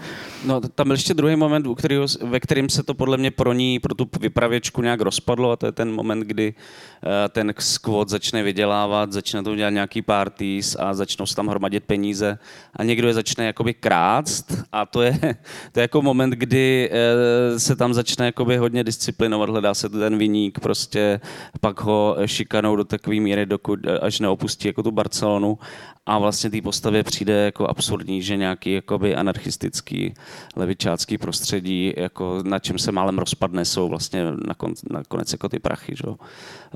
[0.44, 1.77] No, tam byl ještě druhý moment, u
[2.22, 5.66] ve kterém se to podle mě pro ní, pro tu vypravěčku nějak rozpadlo a to
[5.66, 10.94] je ten moment, kdy uh, ten squad začne vydělávat, začne to dělat nějaký parties a
[10.94, 12.38] začnou se tam hromadit peníze
[12.77, 15.18] a někdo je začne jakoby krást a to je,
[15.72, 20.18] to je jako moment, kdy uh, se tam začne jakoby hodně disciplinovat, hledá se ten
[20.18, 21.20] viník, prostě
[21.61, 25.58] pak ho šikanou do takové míry, dokud až neopustí jako tu Barcelonu
[26.06, 30.14] a vlastně té postavě přijde jako absurdní, že nějaký jakoby anarchistický
[30.56, 35.94] levičácký prostředí, jako na čem se málem rozpadne, jsou vlastně nakon, nakonec jako ty prachy.
[35.96, 36.04] Že?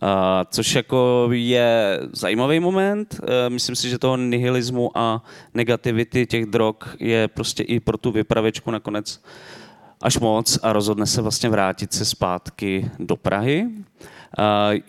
[0.02, 3.20] A, což jako je zajímavý moment.
[3.46, 8.10] E, myslím si, že toho nihilismu a negativity těch drog je prostě i pro tu
[8.12, 9.20] vypravečku nakonec
[10.02, 13.68] až moc a rozhodne se vlastně vrátit se zpátky do Prahy.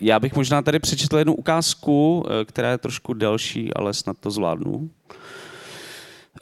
[0.00, 4.30] Já bych možná tady přečetl jednu ukázku, e, která je trošku delší, ale snad to
[4.30, 4.90] zvládnu.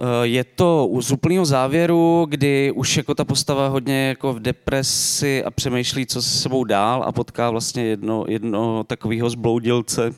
[0.01, 5.45] E, je to z úplného závěru, kdy už jako ta postava hodně jako v depresi
[5.45, 10.15] a přemýšlí, co se sebou dál a potká vlastně jedno, jedno takového zbloudilce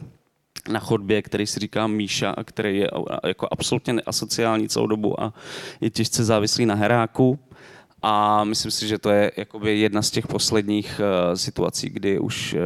[0.69, 2.91] na chodbě, který si říká Míša a který je
[3.27, 5.35] jako absolutně neasociální celou dobu a
[5.81, 7.39] je těžce závislý na heráku.
[8.03, 12.55] A myslím si, že to je jakoby jedna z těch posledních uh, situací, kdy už
[12.55, 12.61] uh,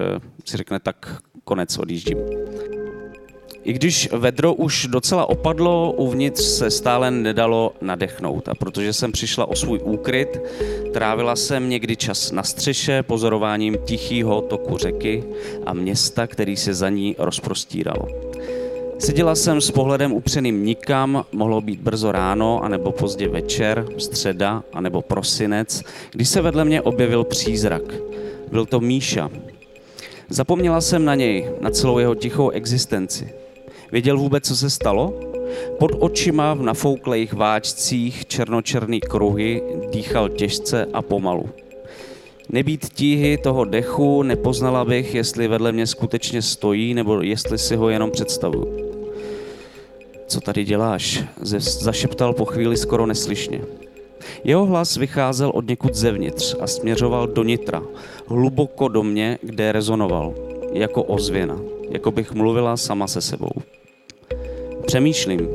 [0.45, 2.19] si řekne tak konec odjíždím.
[3.65, 8.49] I když vedro už docela opadlo, uvnitř se stále nedalo nadechnout.
[8.49, 10.39] A protože jsem přišla o svůj úkryt,
[10.93, 15.25] trávila jsem někdy čas na střeše pozorováním tichého toku řeky
[15.67, 18.24] a města, který se za ní rozprostíralo.
[18.99, 25.03] Seděla jsem s pohledem upřeným nikam, mohlo být brzo ráno, anebo pozdě večer, středa, anebo
[25.03, 27.83] prosinec, když se vedle mě objevil přízrak.
[28.51, 29.31] Byl to Míša.
[30.29, 33.29] Zapomněla jsem na něj, na celou jeho tichou existenci.
[33.93, 35.21] Věděl vůbec, co se stalo?
[35.79, 41.49] Pod očima v nafouklejch váčcích černočerný kruhy dýchal těžce a pomalu.
[42.55, 47.89] Nebýt tíhy toho dechu, nepoznala bych, jestli vedle mě skutečně stojí, nebo jestli si ho
[47.89, 48.91] jenom představuju.
[50.27, 51.25] Co tady děláš?
[51.81, 53.61] Zašeptal po chvíli skoro neslyšně.
[54.45, 57.83] Jeho hlas vycházel od někud zevnitř a směřoval do nitra,
[58.27, 60.35] hluboko do mě, kde rezonoval.
[60.73, 63.53] jako ozvěna, jako bych mluvila sama se sebou.
[64.87, 65.49] Přemýšlím.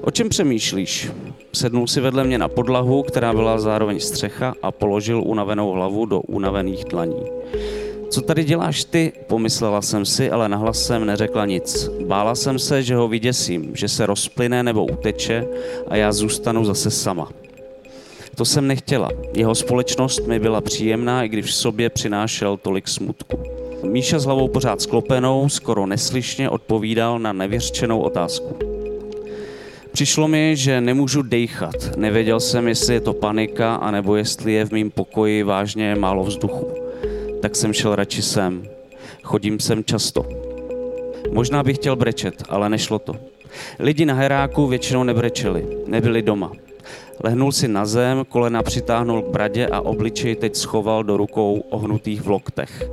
[0.00, 1.10] O čem přemýšlíš?
[1.56, 6.20] Sednul si vedle mě na podlahu, která byla zároveň střecha a položil unavenou hlavu do
[6.20, 7.22] unavených dlaní.
[8.10, 9.12] Co tady děláš ty?
[9.26, 11.90] Pomyslela jsem si, ale nahlas jsem neřekla nic.
[12.06, 15.46] Bála jsem se, že ho vyděsím, že se rozplyne nebo uteče
[15.88, 17.28] a já zůstanu zase sama.
[18.34, 19.10] To jsem nechtěla.
[19.34, 23.38] Jeho společnost mi byla příjemná, i když v sobě přinášel tolik smutku.
[23.82, 28.75] Míša s hlavou pořád sklopenou, skoro neslyšně odpovídal na nevěřčenou otázku.
[29.96, 31.96] Přišlo mi, že nemůžu dejchat.
[31.96, 36.74] Nevěděl jsem, jestli je to panika, anebo jestli je v mém pokoji vážně málo vzduchu.
[37.42, 38.68] Tak jsem šel radši sem.
[39.22, 40.26] Chodím sem často.
[41.30, 43.16] Možná bych chtěl brečet, ale nešlo to.
[43.78, 46.52] Lidi na heráku většinou nebrečeli, nebyli doma.
[47.24, 52.22] Lehnul si na zem, kolena přitáhnul k bradě a obličej teď schoval do rukou ohnutých
[52.22, 52.90] v loktech.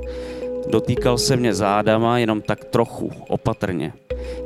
[0.70, 3.92] Dotýkal se mě zádama jenom tak trochu, opatrně.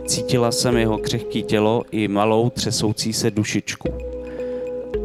[0.08, 3.88] Cítila jsem jeho křehký tělo i malou třesoucí se dušičku.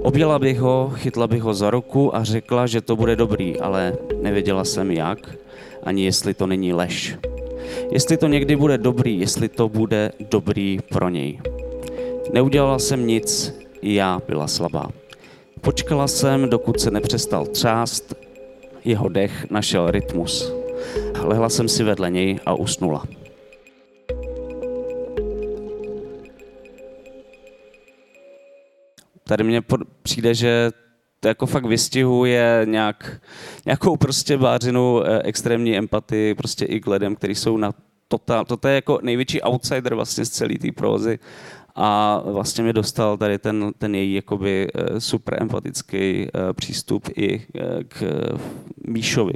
[0.01, 3.97] Objela bych ho, chytla bych ho za ruku a řekla, že to bude dobrý, ale
[4.21, 5.35] nevěděla jsem jak,
[5.83, 7.17] ani jestli to není lež.
[7.91, 11.39] Jestli to někdy bude dobrý, jestli to bude dobrý pro něj.
[12.33, 14.89] Neudělala jsem nic, i já byla slabá.
[15.61, 18.15] Počkala jsem, dokud se nepřestal třást,
[18.85, 20.53] jeho dech našel rytmus.
[21.21, 23.03] Lehla jsem si vedle něj a usnula.
[29.33, 29.61] Tady mně
[30.03, 30.71] přijde, že
[31.19, 33.21] to jako fakt vystihuje nějak,
[33.65, 37.73] nějakou prostě bářinu eh, extrémní empatii prostě i k lidem, kteří jsou na
[38.07, 41.19] totál, toto je jako největší outsider vlastně z celé té prózy
[41.75, 47.47] a vlastně mi dostal tady ten, ten její jakoby eh, super empatický eh, přístup i
[47.87, 48.03] k
[48.87, 49.33] Míšovi.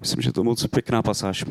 [0.00, 1.44] Myslím, že to moc pěkná pasáž.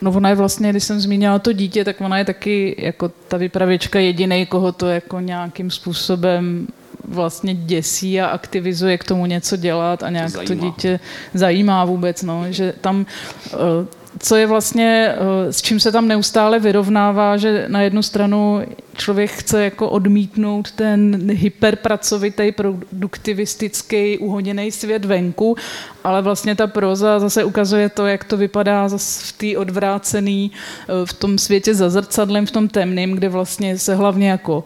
[0.00, 3.36] No ona je vlastně, když jsem zmínila to dítě, tak ona je taky jako ta
[3.36, 6.66] vypravěčka jediný, koho to jako nějakým způsobem
[7.08, 10.46] vlastně děsí a aktivizuje k tomu něco dělat a nějak zajímá.
[10.46, 11.00] to dítě
[11.34, 13.06] zajímá vůbec, no, že tam
[13.52, 13.56] eh,
[14.18, 18.60] co je vlastně, eh, s čím se tam neustále vyrovnává, že na jednu stranu
[18.96, 25.56] člověk chce jako odmítnout ten hyperpracovitý, produktivistický, uhoněný svět venku,
[26.04, 31.06] ale vlastně ta proza zase ukazuje to, jak to vypadá zase v té odvrácený, eh,
[31.06, 34.64] v tom světě za zrcadlem, v tom temném, kde vlastně se hlavně jako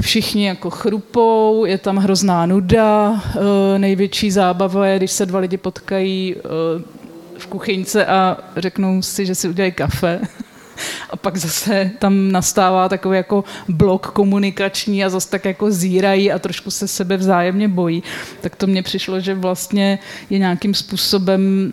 [0.00, 5.56] všichni jako chrupou, je tam hrozná nuda, eh, největší zábava je, když se dva lidi
[5.56, 6.36] potkají
[7.38, 10.20] v kuchyňce a řeknou si, že si udělají kafe.
[11.10, 16.38] A pak zase tam nastává takový jako blok komunikační a zase tak jako zírají a
[16.38, 18.02] trošku se sebe vzájemně bojí.
[18.40, 19.98] Tak to mně přišlo, že vlastně
[20.30, 21.72] je nějakým způsobem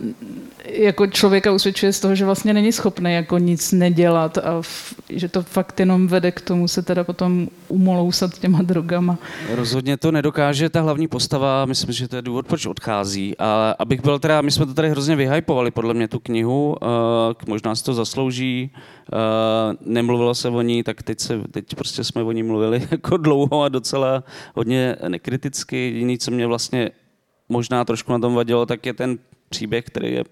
[0.78, 5.28] jako člověka usvědčuje z toho, že vlastně není schopný jako nic nedělat a v, že
[5.28, 9.18] to fakt jenom vede k tomu se teda potom umolousat těma drogama.
[9.50, 13.34] Rozhodně to nedokáže ta hlavní postava, myslím, že to je důvod, proč odchází.
[13.38, 16.88] A abych byl teda, my jsme to tady hrozně vyhypovali, podle mě tu knihu, uh,
[17.48, 18.70] možná si to zaslouží,
[19.12, 23.16] uh, nemluvilo se o ní, tak teď, se, teď prostě jsme o ní mluvili jako
[23.16, 25.76] dlouho a docela hodně nekriticky.
[25.76, 26.90] Jediný, co mě vlastně
[27.48, 30.24] možná trošku na tom vadilo, tak je ten příběh, který je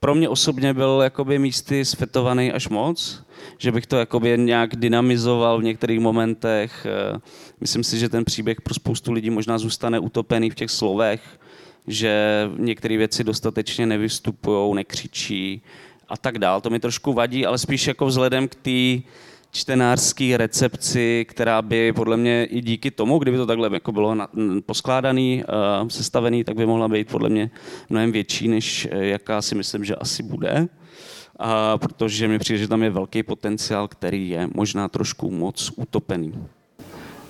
[0.00, 3.24] pro mě osobně byl jakoby místy sfetovaný až moc,
[3.58, 6.86] že bych to jakoby nějak dynamizoval v některých momentech.
[6.86, 7.18] Eh,
[7.60, 11.40] myslím si, že ten příběh pro spoustu lidí možná zůstane utopený v těch slovech,
[11.86, 15.62] že některé věci dostatečně nevystupují, nekřičí
[16.08, 16.60] a tak dál.
[16.60, 19.10] To mi trošku vadí, ale spíš jako vzhledem k té
[19.58, 24.16] čtenářský recepci, která by podle mě i díky tomu, kdyby to takhle jako bylo
[24.66, 25.44] poskládaný,
[25.82, 27.50] uh, sestavený, tak by mohla být podle mě
[27.90, 30.68] mnohem větší, než eh, jaká si myslím, že asi bude.
[31.38, 36.34] A protože mi přijde, že tam je velký potenciál, který je možná trošku moc utopený.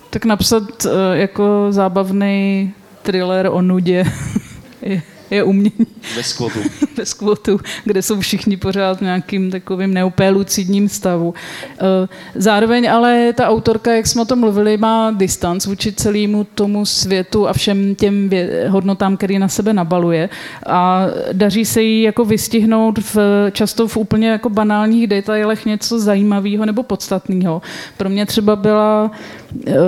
[0.09, 4.05] Tak napsat uh, jako zábavný thriller o nudě
[4.81, 5.87] je je umění.
[6.15, 6.59] Bez kvotu.
[6.95, 11.33] Bez kvotu, kde jsou všichni pořád v nějakým takovým neupé lucidním stavu.
[11.71, 16.85] Eh, zároveň ale ta autorka, jak jsme o tom mluvili, má distanc vůči celému tomu
[16.85, 18.29] světu a všem těm
[18.67, 20.29] hodnotám, který na sebe nabaluje.
[20.65, 23.17] A daří se jí jako vystihnout v,
[23.51, 27.61] často v úplně jako banálních detailech něco zajímavého nebo podstatného.
[27.97, 29.11] Pro mě třeba byla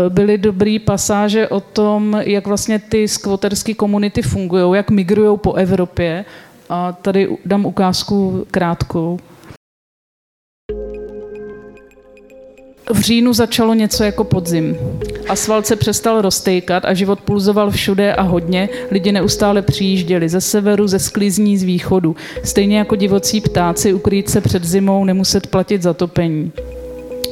[0.09, 6.26] byly dobrý pasáže o tom, jak vlastně ty skvoterské komunity fungují, jak migrují po Evropě.
[6.70, 9.20] A tady dám ukázku krátkou.
[12.93, 14.78] v říjnu začalo něco jako podzim.
[15.30, 18.70] Asfalt se přestal roztejkat a život pulzoval všude a hodně.
[18.91, 22.16] Lidi neustále přijížděli ze severu, ze sklizní, z východu.
[22.43, 26.51] Stejně jako divocí ptáci ukrýt se před zimou, nemuset platit za topení.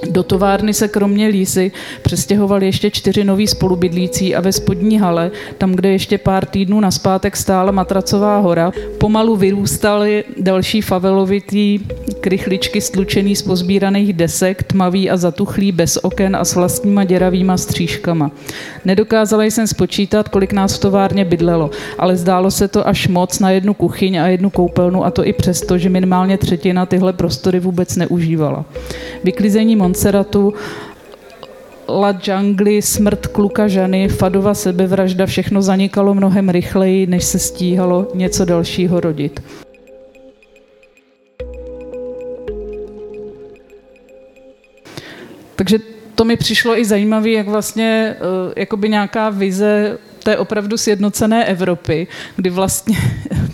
[0.09, 1.71] Do továrny se kromě Lísy
[2.01, 7.37] přestěhovali ještě čtyři noví spolubydlící a ve spodní hale, tam, kde ještě pár týdnů naspátek
[7.37, 11.79] stála Matracová hora, pomalu vyrůstaly další favelovitý
[12.21, 18.31] krychličky stlučený z pozbíraných desek, tmavý a zatuchlý, bez oken a s vlastníma děravýma střížkama.
[18.85, 23.51] Nedokázala jsem spočítat, kolik nás v továrně bydlelo, ale zdálo se to až moc na
[23.51, 27.95] jednu kuchyň a jednu koupelnu a to i přesto, že minimálně třetina tyhle prostory vůbec
[27.95, 28.65] neužívala.
[29.23, 30.53] Vyklizení Montserratu
[31.89, 38.45] La Jungle, smrt kluka ženy, Fadova sebevražda, všechno zanikalo mnohem rychleji, než se stíhalo něco
[38.45, 39.41] dalšího rodit.
[45.55, 45.77] Takže
[46.15, 52.07] to mi přišlo i zajímavé, jak vlastně uh, jakoby nějaká vize té opravdu sjednocené Evropy,
[52.35, 52.97] kdy vlastně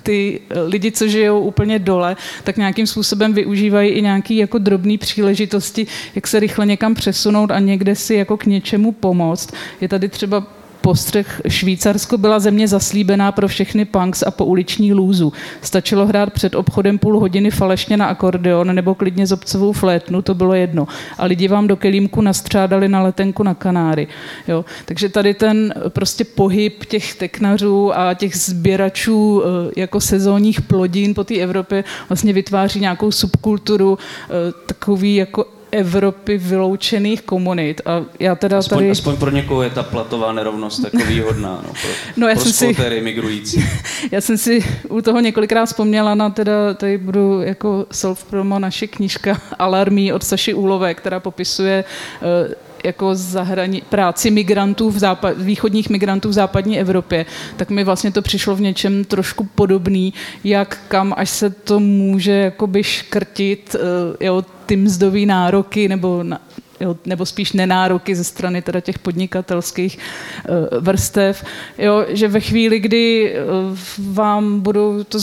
[0.06, 5.88] ty lidi, co žijou úplně dole, tak nějakým způsobem využívají i nějaké jako drobné příležitosti,
[6.16, 9.53] jak se rychle někam přesunout a někde si jako k něčemu pomoct.
[9.82, 10.47] Je tady třeba
[10.86, 15.34] postřeh Švýcarsko byla země zaslíbená pro všechny punks a pouliční lůzu.
[15.62, 20.54] Stačilo hrát před obchodem půl hodiny falešně na akordeon nebo klidně zobcovou flétnu, to bylo
[20.54, 20.88] jedno.
[21.18, 24.08] A lidi vám do kelímku nastřádali na letenku na Kanáry.
[24.48, 24.66] Jo?
[24.86, 31.24] Takže tady ten prostě pohyb těch teknařů a těch sběračů eh, jako sezónních plodin po
[31.24, 37.82] té Evropě vlastně vytváří nějakou subkulturu, eh, takový jako Evropy vyloučených komunit.
[37.86, 38.91] A já teda aspoň, tady...
[38.91, 42.76] aspoň pro někoho je ta platová nerovnost jako výhodná, no, pro, no, já pro jsem
[42.76, 43.65] si, migrující.
[44.11, 49.41] Já jsem si u toho několikrát vzpomněla na teda, tady budu jako self-promo naše knížka
[49.59, 51.84] Alarmí od Saši Úlové, která popisuje
[52.21, 52.53] uh,
[52.86, 57.26] jako zahrani- práci migrantů v západ, východních migrantů v západní Evropě,
[57.58, 60.14] tak mi vlastně to přišlo v něčem trošku podobný,
[60.44, 66.42] jak kam až se to může jakoby škrtit, uh, jo, ty mzdové nároky nebo na,
[66.80, 71.43] jo, nebo spíš nenároky ze strany teda těch podnikatelských uh, vrstev,
[71.78, 73.78] jo, že ve chvíli, kdy uh,
[74.13, 75.17] vám budou to,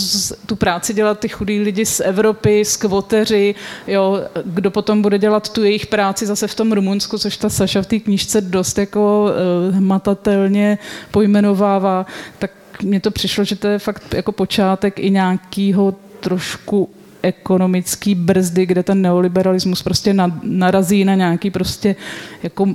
[0.47, 3.55] tu práci dělat ty chudí lidi z Evropy, z kvoteři,
[3.87, 7.83] jo, kdo potom bude dělat tu jejich práci zase v tom Rumunsku, což ta Saša
[7.83, 9.25] v té knižce dost jako
[9.69, 10.79] uh, hmatatelně
[11.11, 12.07] pojmenovává,
[12.39, 12.51] tak
[12.83, 16.91] mně to přišlo, že to je fakt jako počátek i nějakého trošku
[17.23, 21.97] ekonomický brzdy, kde ten neoliberalismus prostě narazí na nějaký prostě
[22.43, 22.75] jako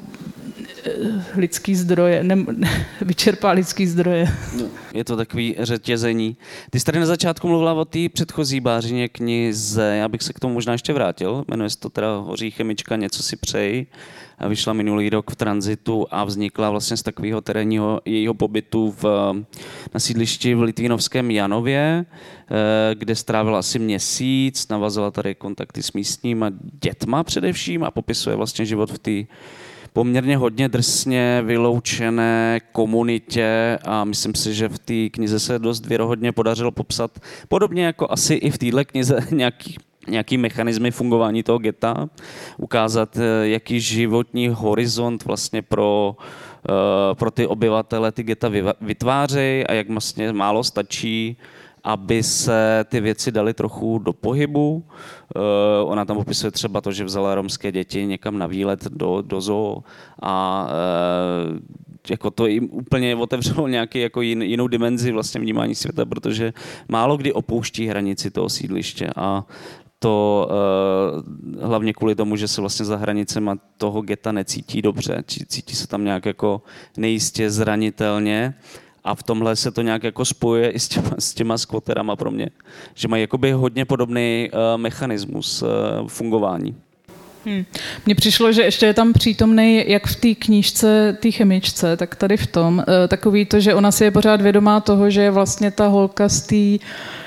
[0.85, 0.91] eh,
[1.35, 2.35] lidský zdroje, ne,
[3.01, 4.27] vyčerpá lidský zdroje.
[4.93, 6.37] Je to takový řetězení.
[6.69, 10.39] Ty jsi tady na začátku mluvila o té předchozí bářině knize, já bych se k
[10.39, 13.87] tomu možná ještě vrátil, jmenuje se to teda Hoří chemička, něco si přeji
[14.47, 19.03] vyšla minulý rok v tranzitu a vznikla vlastně z takového terénního jejího pobytu v,
[19.93, 26.51] na sídlišti v Litvínovském Janově, eh, kde strávila asi měsíc, navazila tady kontakty s místníma
[26.81, 29.33] dětma především a popisuje vlastně život v té
[29.93, 36.31] poměrně hodně drsně vyloučené komunitě a myslím si, že v té knize se dost věrohodně
[36.31, 39.77] podařilo popsat, podobně jako asi i v téhle knize nějaký
[40.09, 42.09] nějaký mechanismy fungování toho geta,
[42.57, 46.15] ukázat, eh, jaký životní horizont vlastně pro,
[46.69, 48.51] eh, pro ty obyvatele ty geta
[48.81, 51.37] vytvářejí a jak vlastně málo stačí,
[51.83, 54.83] aby se ty věci daly trochu do pohybu.
[55.35, 59.41] Eh, ona tam popisuje třeba to, že vzala romské děti někam na výlet do, do
[59.41, 59.83] zoo
[60.21, 60.67] a
[62.09, 66.53] jako to jim úplně otevřelo nějaký jako jin, jinou dimenzi vlastně vnímání světa, protože
[66.87, 69.45] málo kdy opouští hranici toho sídliště a
[69.99, 75.75] to uh, hlavně kvůli tomu, že se vlastně za hranicema toho geta necítí dobře, cítí
[75.75, 76.61] se tam nějak jako
[76.97, 78.53] nejistě zranitelně
[79.03, 82.31] a v tomhle se to nějak jako spojuje i s těma, s těma skvoterama pro
[82.31, 82.49] mě,
[82.95, 85.69] že mají jakoby hodně podobný uh, mechanismus uh,
[86.07, 86.75] fungování.
[87.45, 87.65] Hmm.
[88.05, 92.37] Mně přišlo, že ještě je tam přítomný, jak v té knížce, té chemičce, tak tady
[92.37, 95.87] v tom, takový to, že ona si je pořád vědomá toho, že je vlastně ta
[95.87, 97.26] holka z té Eh,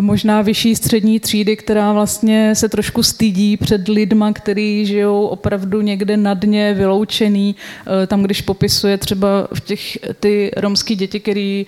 [0.00, 6.16] možná vyšší střední třídy, která vlastně se trošku stydí před lidma, kteří žijou opravdu někde
[6.16, 7.56] na dně, vyloučený.
[8.02, 11.66] Eh, tam, když popisuje třeba v těch ty romský děti, který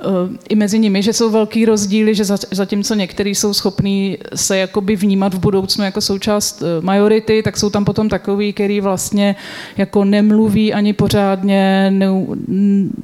[0.00, 0.04] eh,
[0.48, 5.34] i mezi nimi, že jsou velký rozdíly, že zatímco některý jsou schopní se jakoby vnímat
[5.34, 9.36] v budoucnu jako součást majority, tak jsou tam potom takový, který vlastně
[9.76, 12.06] jako nemluví ani pořádně, ne,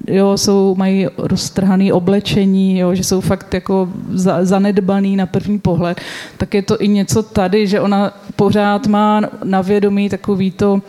[0.06, 5.58] jo, jsou, mají roztrhaný oblečení, jo, že jsou fakt jako za za, zanedbaný na první
[5.58, 6.00] pohled,
[6.36, 10.80] tak je to i něco tady, že ona pořád má na vědomí takový to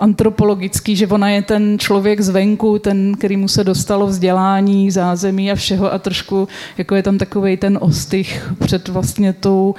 [0.00, 5.54] antropologický, že ona je ten člověk zvenku, ten, který mu se dostalo vzdělání, zázemí a
[5.54, 6.48] všeho a trošku
[6.78, 9.74] jako je tam takový ten ostych před vlastně tou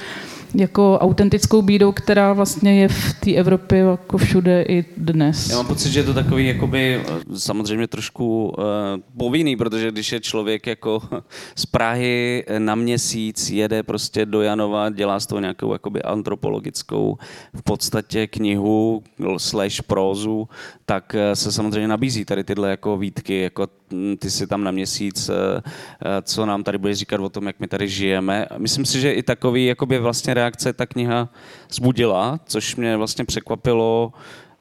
[0.54, 5.50] jako autentickou bídou, která vlastně je v té Evropě jako všude i dnes.
[5.50, 8.64] Já mám pocit, že je to takový jakoby, eh, samozřejmě trošku uh,
[9.18, 11.02] povinný, protože když je člověk jako
[11.56, 17.18] z Prahy na měsíc, jede prostě do Janova, dělá z toho nějakou jakoby antropologickou
[17.54, 19.02] v podstatě knihu
[19.38, 20.48] slash prózu,
[20.86, 23.66] tak eh, se samozřejmě nabízí tady tyhle jako výtky, jako
[24.18, 25.30] ty si tam na měsíc,
[26.22, 28.46] co nám tady bude říkat o tom, jak my tady žijeme.
[28.58, 31.28] Myslím si, že i takový jakoby vlastně reakce ta kniha
[31.70, 34.12] zbudila, což mě vlastně překvapilo.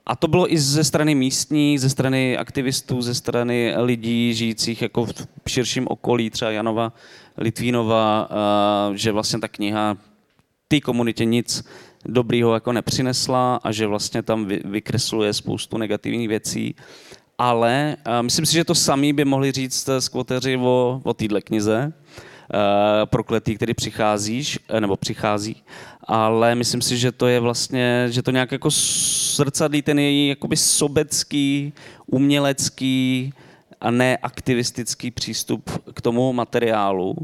[0.05, 5.05] A to bylo i ze strany místní, ze strany aktivistů, ze strany lidí žijících jako
[5.05, 6.93] v širším okolí, třeba Janova
[7.38, 8.29] Litvínova,
[8.93, 9.97] že vlastně ta kniha
[10.67, 11.65] té komunitě nic
[12.05, 16.75] dobrýho jako nepřinesla a že vlastně tam vykresluje spoustu negativních věcí.
[17.41, 21.93] Ale myslím si, že to samý by mohli říct skvoteři o, o téhle knize,
[22.53, 25.63] Eh, prokletý, který přicházíš, eh, nebo přichází,
[26.03, 28.69] ale myslím si, že to je vlastně, že to nějak jako
[29.35, 31.73] zrcadlí ten její jakoby sobecký,
[32.05, 33.33] umělecký
[33.81, 37.15] a ne aktivistický přístup k tomu materiálu,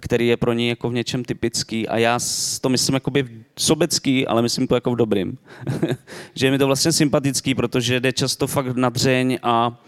[0.00, 2.18] který je pro ní jako v něčem typický a já
[2.60, 3.28] to myslím jakoby
[3.58, 5.38] sobecký, ale myslím to jako v dobrým.
[6.34, 9.82] že je mi to vlastně sympatický, protože jde často fakt na dřeň a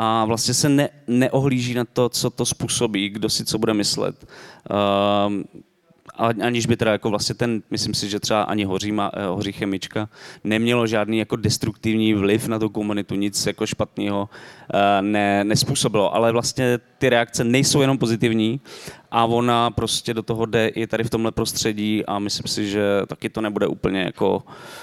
[0.00, 4.26] a vlastně se ne, neohlíží na to, co to způsobí, kdo si co bude myslet.
[4.70, 5.42] Uh,
[6.18, 9.52] aniž by teda jako vlastně ten, myslím si, že třeba ani hoří, má, eh, hoří
[9.52, 10.08] chemička,
[10.44, 14.28] nemělo žádný jako destruktivní vliv na tu komunitu, nic jako špatného
[14.74, 18.60] eh, ne, nespůsobilo, ale vlastně ty reakce nejsou jenom pozitivní
[19.10, 22.82] a ona prostě do toho jde i tady v tomhle prostředí a myslím si, že
[23.06, 24.42] taky to nebude úplně jako,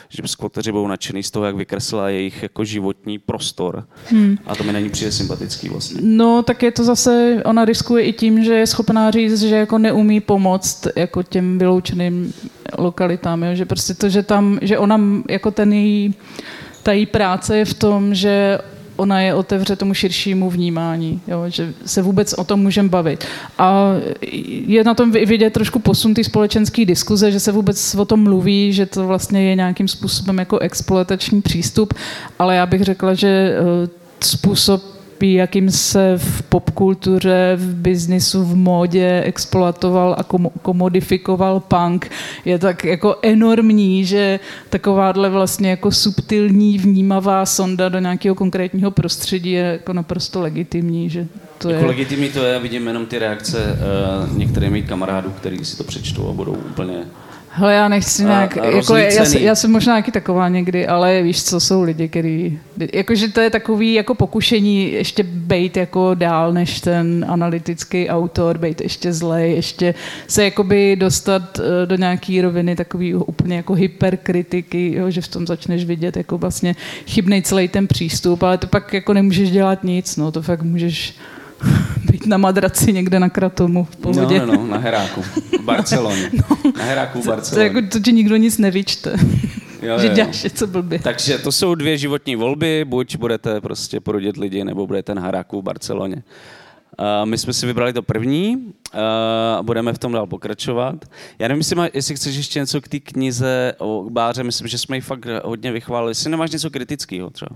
[0.10, 3.88] že skvoteři budou nadšený z toho, jak vykreslila jejich jako životní prostor.
[4.10, 4.38] Hmm.
[4.46, 6.02] A to mi není přijde sympatický vlastně.
[6.04, 9.78] No, tak je to zase, ona riskuje i tím, že je schopná říct, že jako
[9.78, 12.34] neumí pomoct jako těm vyloučeným
[12.78, 13.56] lokalitám, jo?
[13.56, 16.16] že prostě to, že tam, že ona jako ten její
[16.86, 18.60] ta její práce je v tom, že
[18.96, 23.26] ona je otevře tomu širšímu vnímání, jo, že se vůbec o tom můžeme bavit.
[23.58, 23.92] A
[24.68, 28.74] je na tom vidět trošku posun té společenské diskuze, že se vůbec o tom mluví,
[28.74, 31.94] že to vlastně je nějakým způsobem jako exploatační přístup,
[32.40, 33.88] ale já bych řekla, že eh,
[35.26, 40.24] způsob jakým se v popkultuře, v biznisu, v módě exploatoval a
[40.62, 42.10] komodifikoval punk,
[42.46, 49.52] je tak jako enormní, že takováhle vlastně jako subtilní, vnímavá sonda do nějakého konkrétního prostředí
[49.52, 51.88] je jako naprosto legitimní, že to jako je...
[51.88, 56.30] legitimní to je, vidím jenom ty reakce uh, některých mých kamarádů, kteří si to přečtou
[56.30, 57.06] a budou úplně
[57.58, 61.44] Hele, já nechci nějak, a, jako, já, já, jsem možná taky taková někdy, ale víš,
[61.44, 62.60] co jsou lidi, který,
[62.94, 68.82] jakože to je takový jako pokušení ještě bejt jako dál než ten analytický autor, bejt
[68.82, 69.96] ještě zlej, ještě
[70.28, 75.48] se jakoby dostat eh, do nějaký roviny takový úplně jako hyperkritiky, jo, že v tom
[75.48, 76.76] začneš vidět jako vlastně
[77.08, 81.16] chybnej celý ten přístup, ale to pak jako nemůžeš dělat nic, no, to fakt můžeš
[82.12, 84.40] být na madraci někde na Kratomu v pohodě.
[84.40, 86.32] No, no, no na Heráku, v Barceloně.
[86.50, 87.70] No, na Heráku v Barceloně.
[87.70, 89.16] To, jako, to ti nikdo nic nevyčte.
[89.82, 91.00] Jo, že děláš něco blbě.
[91.00, 95.62] Takže to jsou dvě životní volby, buď budete prostě porodit lidi, nebo budete na Heráku
[95.62, 96.24] v Barceloně.
[97.00, 100.96] Uh, my jsme si vybrali to první a uh, budeme v tom dál pokračovat.
[101.40, 104.78] Já nevím, jestli, má, jestli chceš ještě něco k té knize o Báře, myslím, že
[104.78, 106.12] jsme ji fakt hodně vychválili.
[106.12, 107.56] Jestli nemáš něco kritického třeba?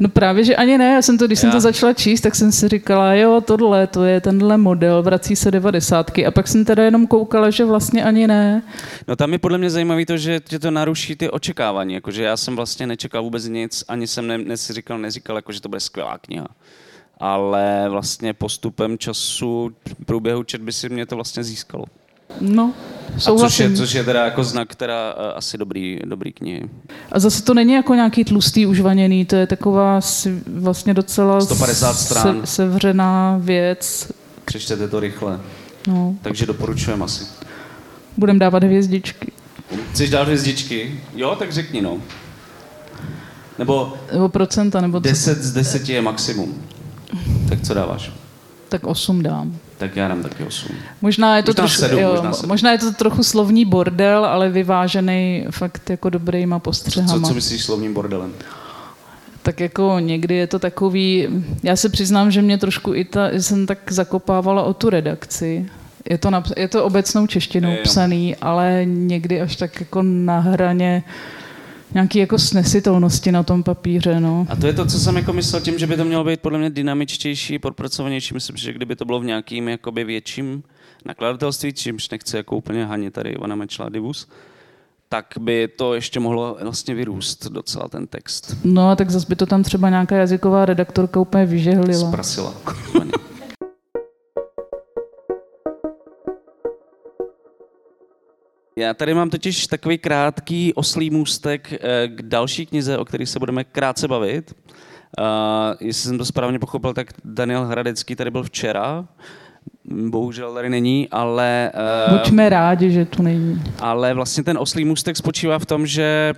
[0.00, 0.92] No právě, že ani ne.
[0.92, 1.40] Já jsem to, když já.
[1.40, 5.36] jsem to začala číst, tak jsem si říkala, jo, tohle, to je tenhle model, vrací
[5.36, 6.26] se devadesátky.
[6.26, 8.62] A pak jsem teda jenom koukala, že vlastně ani ne.
[9.08, 11.94] No tam je podle mě zajímavé to, že tě to naruší ty očekávání.
[11.94, 15.68] Jakože já jsem vlastně nečekal vůbec nic, ani jsem ne, neříkal, neříkal, jako, že to
[15.68, 16.48] bude skvělá kniha.
[17.18, 19.70] Ale vlastně postupem času,
[20.06, 21.84] průběhu četby si mě to vlastně získalo.
[22.40, 22.72] No,
[23.18, 23.66] souhlasím.
[23.66, 26.70] A což je, což je teda jako znak teda uh, asi dobrý, dobrý knihy.
[27.12, 30.00] A zase to není jako nějaký tlustý užvaněný, to je taková
[30.46, 32.40] vlastně docela 150 stran.
[32.40, 34.12] Se, sevřená věc.
[34.44, 35.40] Přečtěte to rychle.
[35.88, 36.14] No.
[36.22, 37.24] Takže doporučujem asi.
[38.16, 39.32] Budem dávat hvězdičky.
[39.92, 41.00] Chceš dát hvězdičky?
[41.14, 41.98] Jo, tak řekni no.
[43.58, 46.62] Nebo, nebo procenta, nebo 10 z 10 je maximum.
[47.48, 48.12] Tak co dáváš?
[48.68, 50.74] Tak 8 dám tak já dám taky 8.
[51.02, 52.48] Možná je to, možná trošku, sedm, jo, možná, sedm.
[52.48, 57.20] možná je to trochu slovní bordel, ale vyvážený fakt jako dobrýma postřehama.
[57.20, 58.32] Co, co myslíš slovním bordelem?
[59.42, 61.28] Tak jako někdy je to takový,
[61.62, 65.66] já se přiznám, že mě trošku i ta, jsem tak zakopávala o tu redakci,
[66.10, 67.76] Je to, napsa- je to obecnou češtinou Jo.
[67.82, 71.02] psaný, ale někdy až tak jako na hraně
[71.94, 74.46] nějaký jako snesitelnosti na tom papíře, no.
[74.48, 76.58] A to je to, co jsem jako myslel tím, že by to mělo být podle
[76.58, 78.34] mě dynamičtější, podpracovanější.
[78.34, 80.62] Myslím, že kdyby to bylo v nějakým jakoby větším
[81.04, 84.28] nakladatelství, čímž nechci jako úplně hanit tady Ivana Mečla Divus,
[85.08, 88.56] tak by to ještě mohlo vlastně vyrůst docela ten text.
[88.64, 92.08] No a tak zase by to tam třeba nějaká jazyková redaktorka úplně vyžehlila.
[92.08, 92.54] Zprasila.
[98.76, 103.38] Já tady mám totiž takový krátký oslý můstek eh, k další knize, o které se
[103.38, 104.54] budeme krátce bavit.
[105.18, 105.24] Uh,
[105.80, 109.04] jestli jsem to správně pochopil, tak Daniel Hradecký tady byl včera.
[109.84, 111.72] Bohužel tady není, ale...
[112.08, 113.62] Uh, Buďme rádi, že tu není.
[113.78, 116.34] ale vlastně ten oslý můstek spočívá v tom, že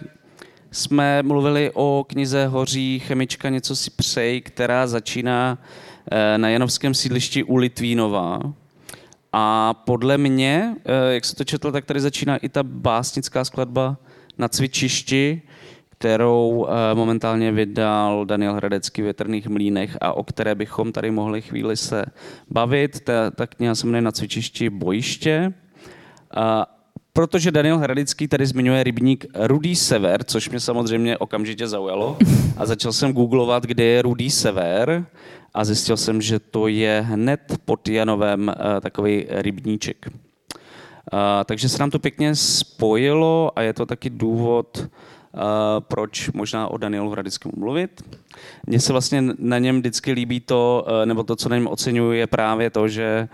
[0.71, 5.59] jsme mluvili o knize Hoří chemička něco si přej, která začíná
[6.37, 8.41] na Janovském sídlišti u Litvínova.
[9.37, 13.97] A podle mě, eh, jak se to četl, tak tady začíná i ta básnická skladba
[14.39, 15.43] na cvičišti,
[15.91, 21.43] kterou eh, momentálně vydal Daniel Hradecký v Větrných mlínech a o které bychom tady mohli
[21.43, 22.05] chvíli se
[22.51, 23.01] bavit.
[23.01, 25.53] Ta, ta kniha se jmenuje Na cvičišti bojiště.
[26.37, 26.67] A
[27.13, 32.19] protože Daniel Hradický tady zmiňuje rybník Rudý sever, což mě samozřejmě okamžitě zaujalo.
[32.57, 35.07] A začal jsem googlovat, kde je Rudý sever
[35.55, 40.09] a zjistil jsem, že to je hned pod Janovem eh, takový rybníček.
[41.13, 44.89] A, takže se nám to pěkně spojilo a je to taky důvod,
[45.35, 48.03] a, proč možná o Danielu Hradickému mluvit.
[48.67, 52.19] Mně se vlastně na něm vždycky líbí to, eh, nebo to, co na něm oceňuji,
[52.19, 53.29] je právě to, že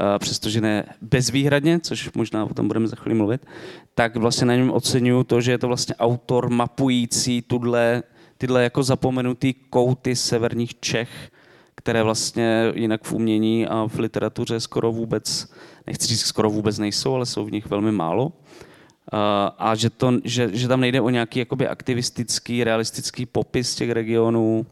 [0.00, 3.46] eh, přestože ne bezvýhradně, což možná o tom budeme za chvíli mluvit,
[3.94, 8.02] tak vlastně na něm oceňuju to, že je to vlastně autor mapující tudle,
[8.38, 11.30] tyhle jako zapomenutý kouty severních Čech,
[11.74, 15.52] které vlastně jinak v umění a v literatuře skoro vůbec,
[15.86, 18.32] nechci říct skoro vůbec nejsou, ale jsou v nich velmi málo.
[19.12, 23.90] A, a že, to, že, že tam nejde o nějaký jakoby aktivistický, realistický popis těch
[23.90, 24.66] regionů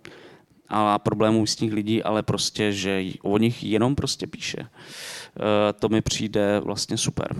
[0.69, 4.59] a problémů místních lidí, ale prostě, že o nich jenom prostě píše.
[4.59, 7.37] E, to mi přijde vlastně super.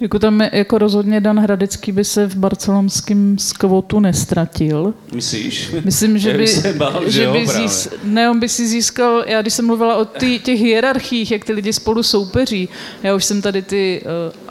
[0.00, 4.94] Jako tam je- jako rozhodně Dan Hradecký by se v barcelonském skvotu nestratil.
[5.14, 5.70] Myslíš?
[5.84, 9.24] Myslím, že by, se bál, že že jo, by zís, ne, on by si získal,
[9.26, 12.68] já když jsem mluvila o ty, těch hierarchiích, jak ty lidi spolu soupeří,
[13.02, 14.50] já už jsem tady ty uh,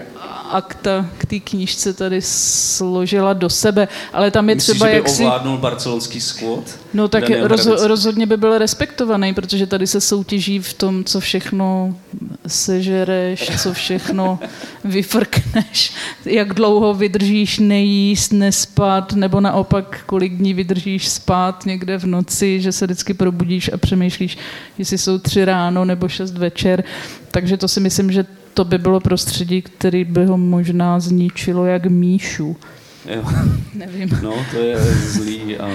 [0.49, 4.97] akta k té knížce tady složila do sebe, ale tam je Myslíš, třeba, že by
[4.97, 5.23] jak si...
[5.23, 6.79] ovládnul barcelonský skvot?
[6.93, 7.71] No tak Hradecký?
[7.87, 11.95] rozhodně by byl respektovaný, protože tady se soutěží v tom, co všechno
[12.47, 14.39] sežereš, co všechno
[14.83, 15.93] vyfrkneš,
[16.25, 22.71] jak dlouho vydržíš nejíst, nespat, nebo naopak, kolik dní vydržíš spát někde v noci, že
[22.71, 24.37] se vždycky probudíš a přemýšlíš,
[24.77, 26.83] jestli jsou tři ráno nebo šest večer.
[27.31, 28.25] Takže to si myslím, že
[28.59, 32.57] to by bylo prostředí, který by ho možná zničilo jak míšu.
[33.05, 33.23] Jo.
[33.73, 34.09] Nevím.
[34.23, 35.73] No, to je zlý, ale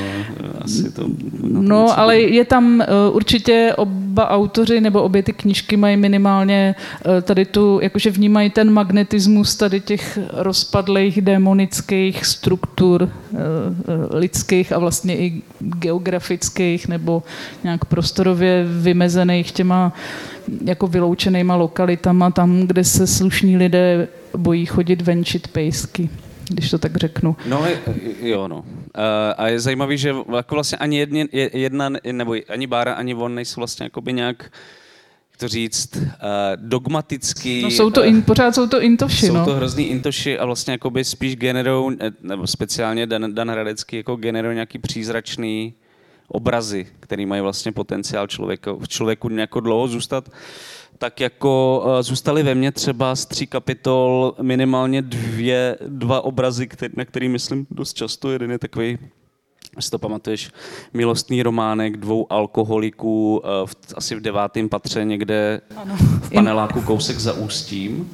[0.61, 1.09] asi to...
[1.43, 6.75] No, ale je tam uh, určitě oba autoři nebo obě ty knížky mají minimálně
[7.07, 13.39] uh, tady tu, jakože vnímají ten magnetismus tady těch rozpadlých démonických struktur uh,
[14.11, 17.22] lidských a vlastně i geografických nebo
[17.64, 19.93] nějak prostorově vymezených těma
[20.64, 26.11] jako vyloučenýma lokalitama, tam, kde se slušní lidé bojí chodit venčit pejsky,
[26.49, 27.37] když to tak řeknu.
[27.47, 27.67] No,
[28.23, 28.65] jo, no.
[29.37, 33.35] A je zajímavý, že jako vlastně ani jedně, je- jedna, nebo ani Bára, ani on
[33.35, 34.43] nejsou vlastně jakoby nějak,
[35.31, 36.03] jak to říct, uh,
[36.57, 37.63] dogmatický.
[37.63, 39.45] No, jsou to eh, in, pořád jsou to intoši, jsou no.
[39.45, 44.17] to hrozný intoši a vlastně jakoby spíš generou, eh, nebo speciálně Dan, Dan Hradecký, jako
[44.17, 45.75] generou nějaký přízračný
[46.29, 50.29] obrazy, který mají vlastně potenciál člověka, v člověku nějak dlouho zůstat,
[51.05, 56.95] tak jako uh, zůstaly ve mně třeba z tří kapitol minimálně dvě, dva obrazy, který,
[56.97, 58.31] na který myslím dost často.
[58.31, 58.99] Jeden je takový
[59.77, 60.51] jestli to pamatuješ,
[60.95, 65.97] milostný románek dvou alkoholiků uh, v, asi v devátém patře někde Ano.
[65.99, 68.11] v paneláku kousek za ústím.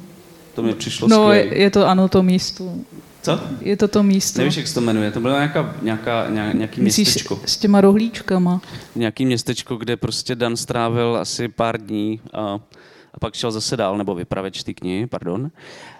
[0.55, 1.59] To mi přišlo No, skvělý.
[1.61, 2.73] je, to ano, to místo.
[3.21, 3.39] Co?
[3.61, 4.39] Je to to místo.
[4.41, 5.11] Nevíš, jak se to jmenuje?
[5.11, 7.39] To bylo nějaká, nějaká, nějak- nějaký Myslíš městečko.
[7.45, 8.61] s těma rohlíčkama?
[8.95, 12.59] Nějaký městečko, kde prostě Dan strávil asi pár dní a,
[13.13, 15.51] a pak šel zase dál, nebo vypravěč té knihy, pardon.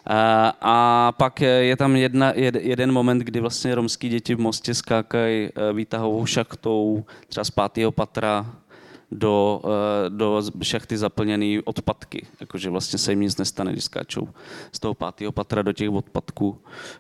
[0.06, 4.74] A, a pak je tam jedna, jed, jeden moment, kdy vlastně romský děti v Mostě
[4.74, 8.56] skákají eh, výtahovou šachtou třeba z pátého patra
[9.12, 12.26] do, eh, do šachty zaplněný odpadky.
[12.40, 14.28] Jakože vlastně se jim nic nestane, když skáčou
[14.72, 16.58] z toho pátého patra do těch odpadků.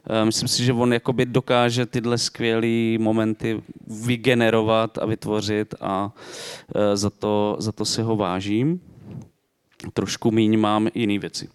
[0.09, 3.62] Eh, Myslím si, že on jakoby dokáže tyhle skvělé momenty
[4.05, 6.12] vygenerovat a vytvořit a
[6.93, 8.82] za to, za to si ho vážím.
[9.94, 11.48] Trošku míň mám jiný věci.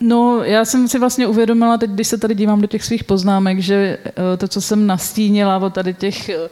[0.00, 3.58] No, já jsem si vlastně uvědomila teď, když se tady dívám do těch svých poznámek,
[3.58, 6.48] že eh, to, co jsem nastínila o tady těch eh,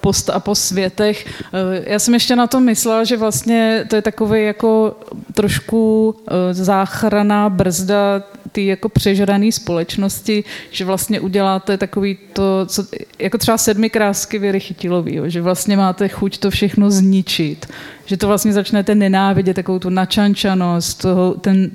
[0.00, 1.26] post a po světech.
[1.42, 4.96] Eh, já jsem ještě na to myslela, že vlastně to je takový jako
[5.34, 6.16] trošku
[6.52, 8.22] záchraná brzda
[8.52, 12.84] ty jako přežraný společnosti, že vlastně uděláte takový to, co,
[13.18, 17.66] jako třeba sedmi krásky Věry Chytilový, že vlastně máte chuť to všechno zničit
[18.10, 21.70] že to vlastně začnete nenávidět, takovou tu načančanost, toho, ten,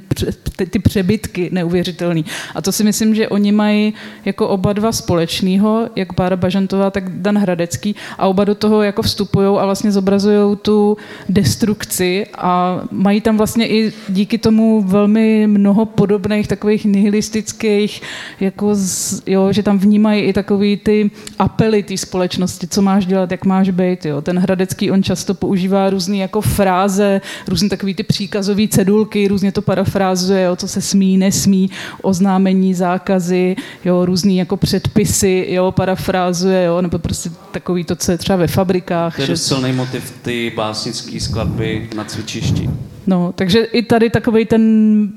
[0.55, 2.25] ty, ty přebytky neuvěřitelný.
[2.55, 3.93] A to si myslím, že oni mají
[4.25, 9.01] jako oba dva společného, jak Bára Bažantová, tak Dan Hradecký, a oba do toho jako
[9.01, 10.97] vstupují a vlastně zobrazují tu
[11.29, 18.01] destrukci a mají tam vlastně i díky tomu velmi mnoho podobných takových nihilistických,
[18.39, 23.31] jako z, jo, že tam vnímají i takový ty apely té společnosti, co máš dělat,
[23.31, 24.05] jak máš být.
[24.05, 24.21] Jo.
[24.21, 29.61] Ten Hradecký, on často používá různý jako fráze, různé takové ty příkazové cedulky, různě to
[29.61, 31.69] parafrázuje, jo, co se smí, nesmí,
[32.01, 33.55] oznámení, zákazy,
[33.85, 38.47] jo, různý jako předpisy, jo, parafrázuje, jo, nebo prostě takový to, co je třeba ve
[38.47, 39.15] fabrikách.
[39.15, 39.37] To je že...
[39.37, 42.69] silný motiv ty básnické skladby na cvičišti.
[43.07, 45.07] No, takže i tady takový ten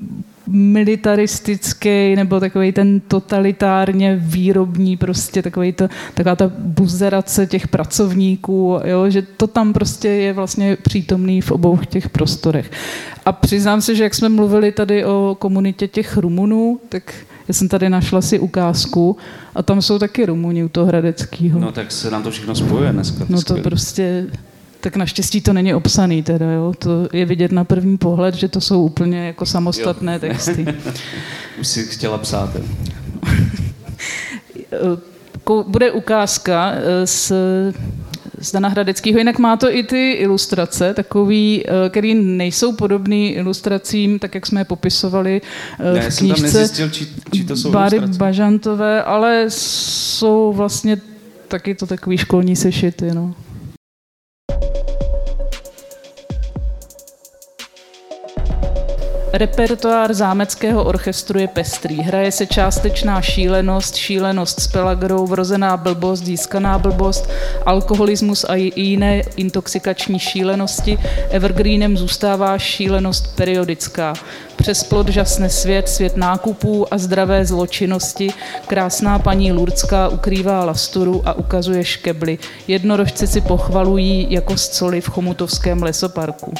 [0.51, 9.09] militaristický nebo takový ten totalitárně výrobní, prostě takový to, taková ta buzerace těch pracovníků, jo,
[9.09, 12.71] že to tam prostě je vlastně přítomný v obou těch prostorech.
[13.25, 17.13] A přiznám se, že jak jsme mluvili tady o komunitě těch Rumunů, tak
[17.47, 19.17] já jsem tady našla si ukázku
[19.55, 21.59] a tam jsou taky Rumuni u toho Hradeckého.
[21.59, 23.25] No tak se nám to všechno spojuje dneska.
[23.29, 24.27] No to prostě
[24.79, 26.73] tak naštěstí to není obsaný teda, jo.
[26.79, 30.19] To je vidět na první pohled, že to jsou úplně jako samostatné jo.
[30.19, 30.65] texty.
[31.59, 32.49] Už si chtěla psát.
[35.67, 37.31] Bude ukázka eh, z
[38.41, 39.17] z Dana Hradeckého.
[39.17, 44.61] Jinak má to i ty ilustrace, takový, eh, který nejsou podobný ilustracím, tak jak jsme
[44.61, 45.41] je popisovali
[45.79, 46.41] eh, ne, v knížce.
[46.41, 51.01] Tam nezjistil, či, či to jsou Báry Bažantové, ale jsou vlastně
[51.47, 53.11] taky to takový školní sešity.
[53.13, 53.35] No.
[59.33, 62.01] Repertoár zámeckého orchestru je pestrý.
[62.01, 67.29] Hraje se částečná šílenost, šílenost s pelagrou, vrozená blbost, získaná blbost,
[67.65, 70.99] alkoholismus a jiné intoxikační šílenosti.
[71.29, 74.13] Evergreenem zůstává šílenost periodická.
[74.55, 78.29] Přes plot žasne svět, svět nákupů a zdravé zločinnosti.
[78.67, 82.37] Krásná paní Lurcká ukrývá lasturu a ukazuje škebly.
[82.67, 86.53] Jednorožci si pochvalují jako scoli v Chomutovském lesoparku.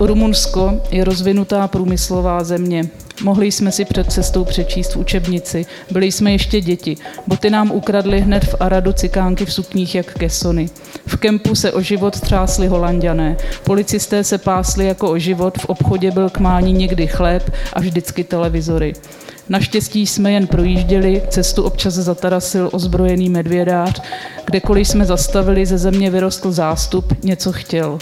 [0.00, 2.84] Rumunsko je rozvinutá průmyslová země.
[3.22, 5.66] Mohli jsme si před cestou přečíst v učebnici.
[5.90, 6.96] Byli jsme ještě děti.
[7.26, 10.68] Boty nám ukradli hned v Aradu cikánky v sukních jak kesony.
[11.06, 13.36] V kempu se o život třásli holanděné.
[13.64, 18.24] Policisté se pásli jako o život, v obchodě byl k mání někdy chléb a vždycky
[18.24, 18.92] televizory.
[19.48, 24.02] Naštěstí jsme jen projížděli, cestu občas zatarasil ozbrojený medvědář,
[24.46, 27.98] kdekoliv jsme zastavili, ze země vyrostl zástup, něco chtěl.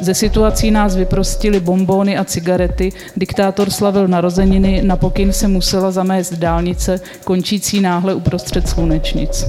[0.00, 6.34] Ze situací nás vyprostili bombóny a cigarety, diktátor slavil narozeniny, na pokyn se musela zamést
[6.34, 9.46] dálnice, končící náhle uprostřed slunečnic.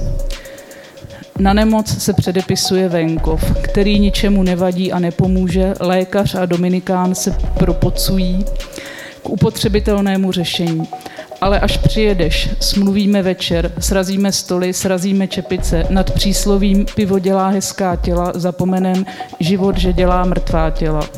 [1.40, 8.46] Na nemoc se předepisuje venkov, který ničemu nevadí a nepomůže, lékař a dominikán se propocují
[9.24, 10.88] k upotřebitelnému řešení
[11.44, 18.32] ale až přijedeš, smluvíme večer, srazíme stoly, srazíme čepice, nad příslovím pivo dělá hezká těla,
[18.36, 19.06] zapomenem
[19.40, 21.10] život, že dělá mrtvá těla.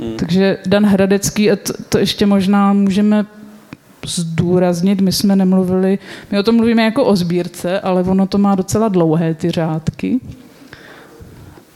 [0.00, 0.16] Hmm.
[0.16, 3.26] Takže Dan Hradecký, a to, to ještě možná můžeme
[4.06, 5.98] zdůraznit, my jsme nemluvili,
[6.30, 10.20] my o tom mluvíme jako o sbírce, ale ono to má docela dlouhé ty řádky.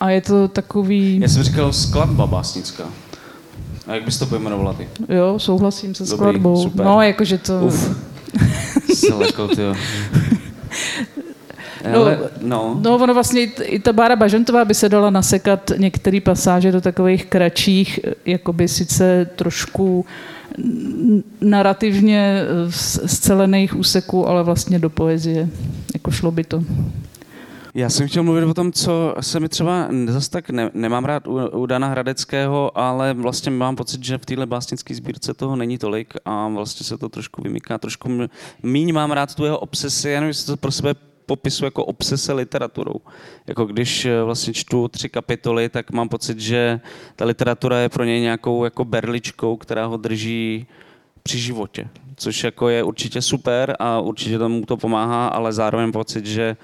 [0.01, 1.21] A je to takový...
[1.21, 2.85] Já jsem říkal skladba básnická.
[3.87, 4.89] A jak bys to pojmenovala ty?
[5.09, 6.63] Jo, souhlasím se Dobrý, skladbou.
[6.63, 6.87] Super.
[6.87, 7.61] No, jakože to...
[7.61, 7.97] Uf.
[8.95, 9.75] Seleko, tyjo.
[11.93, 12.05] No,
[12.41, 12.81] no.
[12.83, 17.27] no, ono vlastně i ta Bára Bažantová by se dala nasekat některé pasáže do takových
[17.27, 20.07] kratších, jakoby sice trošku
[21.41, 22.43] narrativně
[23.07, 25.49] scelených úseků, ale vlastně do poezie.
[25.95, 26.63] Jako šlo by to.
[27.77, 31.27] Já jsem chtěl mluvit o tom, co se mi třeba zase tak ne, nemám rád
[31.27, 35.79] u, u Dana Hradeckého, ale vlastně mám pocit, že v téhle básnické sbírce toho není
[35.79, 37.79] tolik a vlastně se to trošku vymyká.
[37.79, 38.29] Trošku
[38.63, 40.95] míň mám rád tu jeho obsesi, nevím, jestli to pro sebe
[41.27, 43.01] popisu jako obsese literaturou.
[43.47, 46.81] Jako když eh, vlastně čtu tři kapitoly, tak mám pocit, že
[47.17, 50.67] ta literatura je pro něj nějakou jako berličkou, která ho drží
[51.23, 56.27] při životě, což jako je určitě super a určitě tomu to pomáhá, ale zároveň pocit,
[56.27, 56.57] že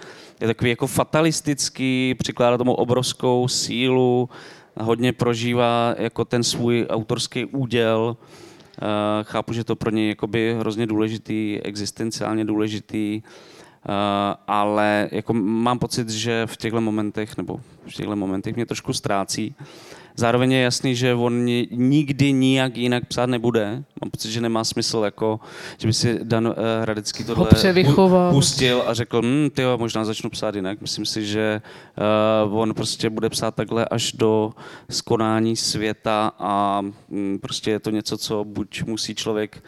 [0.42, 4.28] je takový jako fatalistický, přikládá tomu obrovskou sílu,
[4.80, 8.16] hodně prožívá jako ten svůj autorský úděl.
[8.16, 8.88] Uh,
[9.22, 13.94] chápu, že to pro něj je hrozně důležitý, existenciálně důležitý, uh,
[14.46, 19.54] ale jako mám pocit, že v těchto momentech, nebo v těchto momentech mě trošku ztrácí.
[20.16, 23.84] Zároveň je jasný, že on nikdy nijak jinak psát nebude.
[24.02, 25.40] Mám pocit, že nemá smysl, jako,
[25.78, 27.48] že by si Dan uh, Hradecký tohle
[28.30, 30.80] pustil a řekl, hm, tyjo, možná začnu psát jinak.
[30.80, 31.62] Myslím si, že
[32.48, 34.52] uh, on prostě bude psát takhle až do
[34.90, 39.62] skonání světa a um, prostě je to něco, co buď musí člověk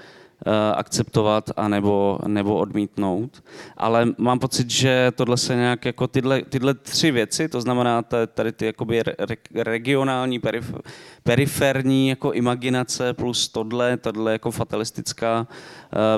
[0.75, 3.43] akceptovat a nebo, nebo odmítnout.
[3.77, 8.03] Ale mám pocit, že tohle se nějak jako tyhle, tyhle tři věci, to znamená
[8.35, 9.15] tady ty jakoby re,
[9.55, 10.75] regionální, perif,
[11.23, 15.47] periferní jako imaginace plus tohle, tohle jako fatalistická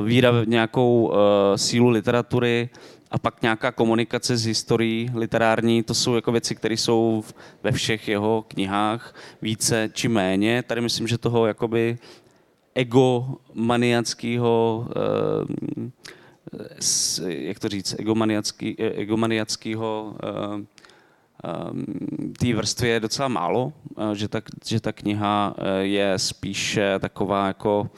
[0.00, 1.14] uh, víra v nějakou uh,
[1.56, 2.70] sílu literatury,
[3.10, 7.24] a pak nějaká komunikace s historií literární, to jsou jako věci, které jsou
[7.62, 10.62] ve všech jeho knihách více či méně.
[10.62, 11.98] Tady myslím, že toho jakoby
[12.76, 14.94] egomaniackého, eh,
[17.26, 17.94] jak to říct,
[18.96, 20.28] egomaniackého eh,
[21.44, 21.48] eh,
[22.38, 23.72] té vrstvy je docela málo,
[24.12, 27.90] že ta, že ta kniha je spíše taková jako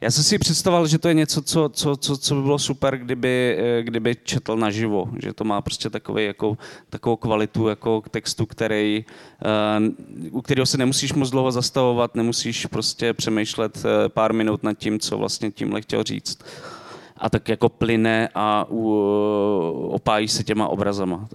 [0.00, 2.98] já jsem si představoval, že to je něco, co, co, co, co by bylo super,
[2.98, 6.58] kdyby, eh, kdyby četl naživo, že to má prostě takový, jako,
[6.90, 9.04] takovou kvalitu jako textu, který,
[10.20, 14.74] uh, u kterého se nemusíš moc dlouho zastavovat, nemusíš prostě přemýšlet uh, pár minut nad
[14.78, 16.38] tím, co vlastně tímhle chtěl říct.
[17.16, 21.28] A tak jako plyne a uh, opájí se těma obrazama.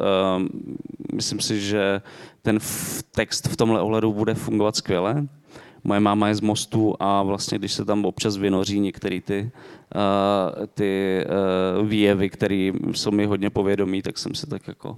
[1.14, 2.02] Myslím si, že
[2.42, 2.60] ten
[3.12, 5.28] text v tomhle ohledu bude fungovat skvěle
[5.86, 9.52] moje máma je z Mostu a vlastně, když se tam občas vynoří některé ty,
[9.96, 11.26] uh, ty
[11.80, 14.98] uh, výjevy, které jsou mi hodně povědomí, tak jsem se tak jako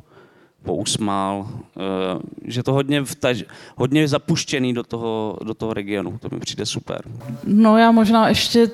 [0.64, 3.44] pousmál, uh, že to hodně, vtaž,
[3.76, 6.18] hodně zapuštěný do toho, do toho regionu.
[6.22, 7.02] To mi přijde super.
[7.44, 8.72] No já možná ještě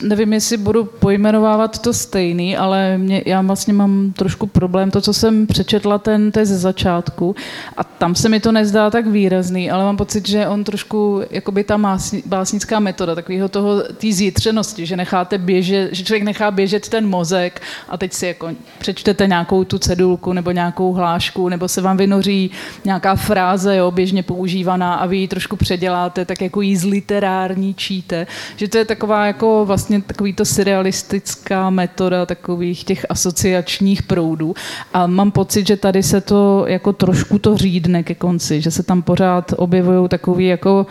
[0.00, 5.12] nevím, jestli budu pojmenovávat to stejný, ale mě, já vlastně mám trošku problém, to, co
[5.14, 7.36] jsem přečetla ten, to ze začátku.
[7.76, 11.64] A tam se mi to nezdá tak výrazný, ale mám pocit, že on trošku, jakoby
[11.64, 16.88] ta másni, básnická metoda, takového toho, té zítřenosti, že necháte běžet, že člověk nechá běžet
[16.88, 21.80] ten mozek a teď si jako přečtete nějakou tu cedulku nebo nějakou hlášku, nebo se
[21.80, 22.50] vám vynoří
[22.84, 28.26] nějaká fráze, jo, běžně používaná a vy ji trošku předěláte, tak jako jí zliterárníčíte,
[28.56, 34.54] že to je taková jako vlastně takový to surrealistická metoda takových těch asociačních proudů.
[34.94, 38.82] A mám pocit, že tady se to jako trošku to řídne ke konci, že se
[38.82, 40.86] tam pořád objevují takový jako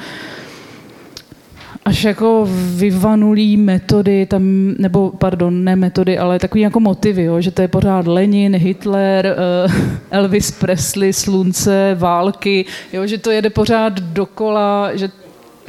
[1.86, 7.52] až jako vyvanulý metody, tam, nebo pardon, ne metody, ale takový jako motivy, jo, že
[7.52, 9.36] to je pořád Lenin, Hitler,
[9.66, 9.74] uh,
[10.12, 15.10] Elvis Presley, slunce, války, jo, že to jede pořád dokola, že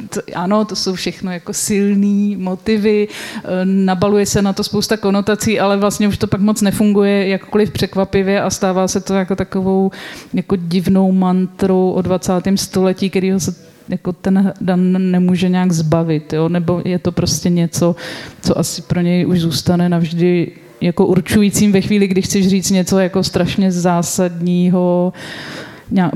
[0.09, 5.59] to, ano, to jsou všechno jako silné motivy, eh, nabaluje se na to spousta konotací,
[5.59, 9.91] ale vlastně už to pak moc nefunguje jakkoliv překvapivě a stává se to jako takovou
[10.33, 12.57] jako divnou mantrou o 20.
[12.57, 13.55] století, kterýho se
[13.89, 16.49] jako ten Dan nemůže nějak zbavit, jo?
[16.49, 17.95] nebo je to prostě něco,
[18.41, 20.51] co asi pro něj už zůstane navždy
[20.81, 25.13] jako určujícím ve chvíli, kdy chceš říct něco jako strašně zásadního,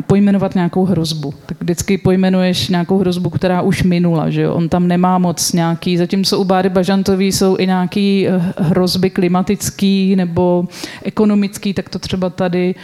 [0.07, 1.33] pojmenovat nějakou hrozbu.
[1.45, 4.53] Tak vždycky pojmenuješ nějakou hrozbu, která už minula, že jo?
[4.53, 10.15] On tam nemá moc nějaký, zatímco u Báry Bažantový jsou i nějaký eh, hrozby klimatický
[10.15, 10.67] nebo
[11.03, 12.75] ekonomický, tak to třeba tady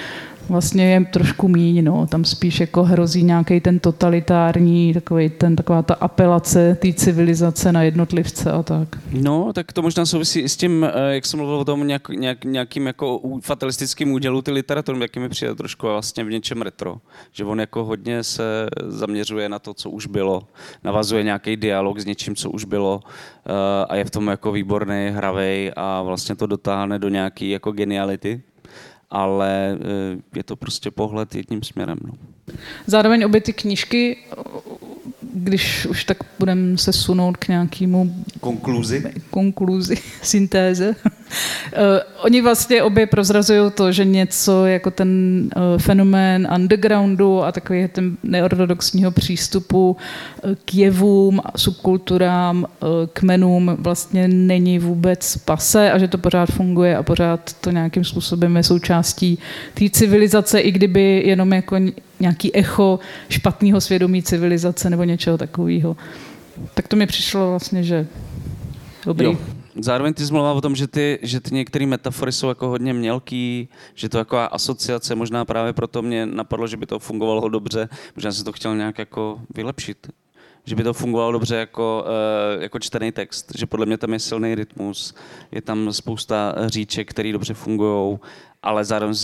[0.49, 2.07] vlastně je trošku míň, no.
[2.07, 7.83] tam spíš jako hrozí nějaký ten totalitární, takový ten, taková ta apelace té civilizace na
[7.83, 8.87] jednotlivce a tak.
[9.11, 12.09] No, tak to možná souvisí i s tím, eh, jak jsem mluvil o tom nějak,
[12.09, 16.97] nějak, nějakým jako fatalistickým údělu ty literatury, jaký mi přijde trošku vlastně v něčem retro.
[17.31, 20.47] Že on jako hodně se zaměřuje na to, co už bylo,
[20.83, 25.09] navazuje nějaký dialog s něčím, co už bylo eh, a je v tom jako výborný,
[25.09, 28.41] hravej a vlastně to dotáhne do nějaký jako geniality
[29.14, 31.97] ale eh, je to prostě pohled jedním směrem.
[32.07, 32.14] No.
[32.88, 34.18] Zároveň obě ty knížky,
[35.34, 38.16] když už tak budeme se sunout k nějakému...
[38.39, 39.14] Konkluzi?
[39.30, 40.95] Konkluzi, syntéze.
[41.74, 41.80] Uh,
[42.24, 45.09] oni vlastně obě prozrazují to, že něco jako ten
[45.55, 49.97] uh, fenomén undergroundu a takový ten neortodoxního přístupu
[50.43, 52.65] uh, k jevům, subkulturám,
[53.13, 58.57] kmenům vlastně není vůbec pase a že to pořád funguje a pořád to nějakým způsobem
[58.57, 59.39] je součástí
[59.74, 61.76] té civilizace, i kdyby jenom jako
[62.19, 62.99] nějaký echo
[63.30, 65.97] špatného svědomí civilizace nebo něčeho takového.
[66.74, 68.07] Tak to mi přišlo vlastně, že
[69.05, 69.26] Dobrý.
[69.26, 69.38] Jo.
[69.80, 72.93] Zároveň ty jsi mluvila o tom, že ty, že ty některé metafory jsou jako hodně
[72.93, 77.49] mělký, že to je taková asociace, možná právě proto mě napadlo, že by to fungovalo
[77.49, 80.07] dobře, možná jsem to chtěl nějak jako vylepšit.
[80.65, 82.05] Že by to fungovalo dobře jako,
[82.55, 85.13] uh, jako čtený text, že podle mě tam je silný rytmus,
[85.51, 88.19] je tam spousta říček, které dobře fungují,
[88.63, 89.15] ale zároveň,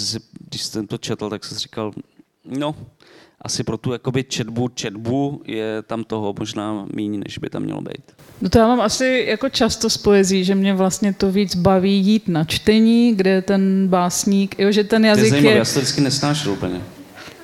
[0.49, 1.91] když jsem to četl, tak jsem si říkal,
[2.45, 2.75] no,
[3.41, 7.81] asi pro tu jakoby četbu, četbu je tam toho možná méně, než by tam mělo
[7.81, 8.03] být.
[8.41, 11.97] No to já mám asi jako často z poezí, že mě vlastně to víc baví
[11.97, 15.57] jít na čtení, kde ten básník, jo, že ten To je jazyk zajímavé, je...
[15.57, 16.81] já se to vždycky nesnášel úplně.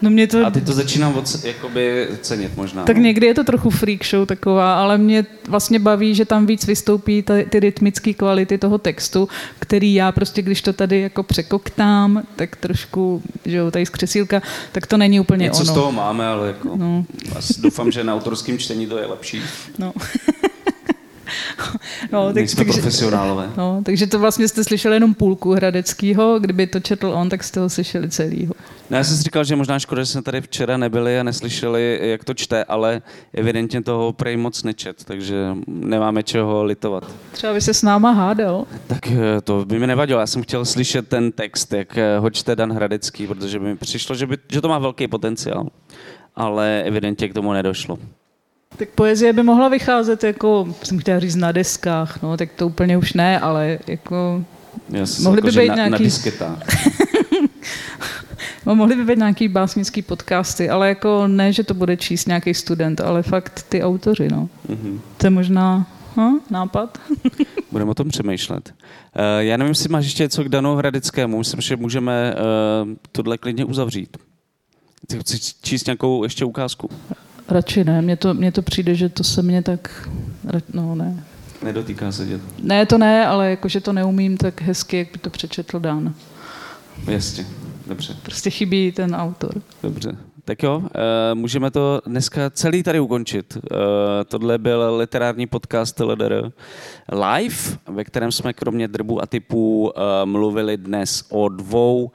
[0.05, 0.45] No mě to...
[0.45, 2.83] A teď to začínám od, jakoby cenit možná.
[2.83, 3.03] Tak no.
[3.03, 7.23] někdy je to trochu freak show taková, ale mě vlastně baví, že tam víc vystoupí
[7.23, 9.29] ty, ty rytmické kvality toho textu,
[9.59, 14.41] který já prostě, když to tady jako překoktám, tak trošku, že jo, tady z křesílka,
[14.71, 15.71] tak to není úplně Něco ono.
[15.71, 17.05] z toho máme, ale jako, No.
[17.59, 19.41] doufám, že na autorském čtení to je lepší.
[19.79, 19.93] No.
[22.11, 23.49] no, tak, Nejsme takže, profesionálové.
[23.57, 27.59] no, takže to vlastně jste slyšeli jenom půlku Hradeckýho, kdyby to četl on, tak jste
[27.59, 28.53] ho slyšeli celýho.
[28.89, 31.99] No, já jsem si říkal, že možná škoda, že jsme tady včera nebyli a neslyšeli,
[32.01, 33.01] jak to čte, ale
[33.33, 35.35] evidentně toho prej moc nečet, takže
[35.67, 37.11] nemáme čeho litovat.
[37.31, 38.65] Třeba by se s náma hádal.
[38.87, 42.29] Tak eh, to by mi nevadilo, já jsem chtěl slyšet ten text, jak eh, ho
[42.29, 45.67] čte Dan Hradecký, protože by mi přišlo, že, by, že to má velký potenciál,
[46.35, 47.97] ale evidentně k tomu nedošlo.
[48.77, 52.97] Tak poezie by mohla vycházet jako, jsem chtěla říct na deskách, no, tak to úplně
[52.97, 54.43] už ne, ale jako
[54.89, 56.59] Yes, Mohly by jakože být na, na nějaký- disketách.
[58.65, 62.53] No, mohly by být nějaký básnický podcasty, ale jako ne, že to bude číst nějaký
[62.53, 64.49] student, ale fakt ty autoři, no.
[64.69, 65.01] Mhm.
[65.17, 66.97] To je možná hm, nápad.
[67.71, 68.73] Budeme o tom přemýšlet.
[69.15, 71.37] Uh, já nevím, jestli máš ještě něco k Danu Hradeckému.
[71.37, 74.17] Myslím, že můžeme uh, tohle klidně uzavřít.
[75.07, 76.89] Ty chci číst nějakou ještě ukázku?
[77.49, 80.09] Radši ne, mně to, mně to přijde, že to se mě tak,
[80.73, 81.23] no ne.
[81.63, 82.39] Nedotýká se tě.
[82.61, 86.13] Ne, to ne, ale jakože to neumím tak hezky, jak by to přečetl Dan.
[87.07, 87.45] Jasně.
[87.87, 89.61] Dobře, Prostě chybí ten autor.
[89.83, 90.15] dobře.
[90.45, 90.85] Tak jo, uh,
[91.33, 93.57] můžeme to dneska celý tady ukončit.
[93.57, 93.77] Uh,
[94.27, 96.51] tohle byl literární podcast LDR
[97.11, 97.55] live,
[97.87, 99.91] ve kterém jsme kromě drbu a typů uh,
[100.25, 102.11] mluvili dnes o dvou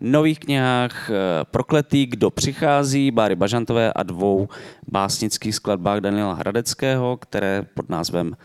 [0.00, 1.14] nových knihách uh,
[1.50, 4.48] Prokletý, kdo přichází, Báry Bažantové a dvou
[4.88, 8.36] básnických skladbách Daniela Hradeckého, které pod názvem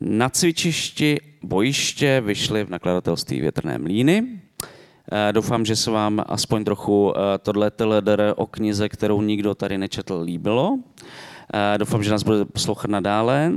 [0.00, 4.40] Na cvičišti bojiště vyšly v nakladatelství Větrné mlíny.
[5.12, 9.78] Eh, Doufám, že se vám aspoň trochu eh, tohle TLDR o knize, kterou nikdo tady
[9.78, 10.78] nečetl, líbilo.
[11.76, 13.52] Doufám, že nás budete poslouchat nadále.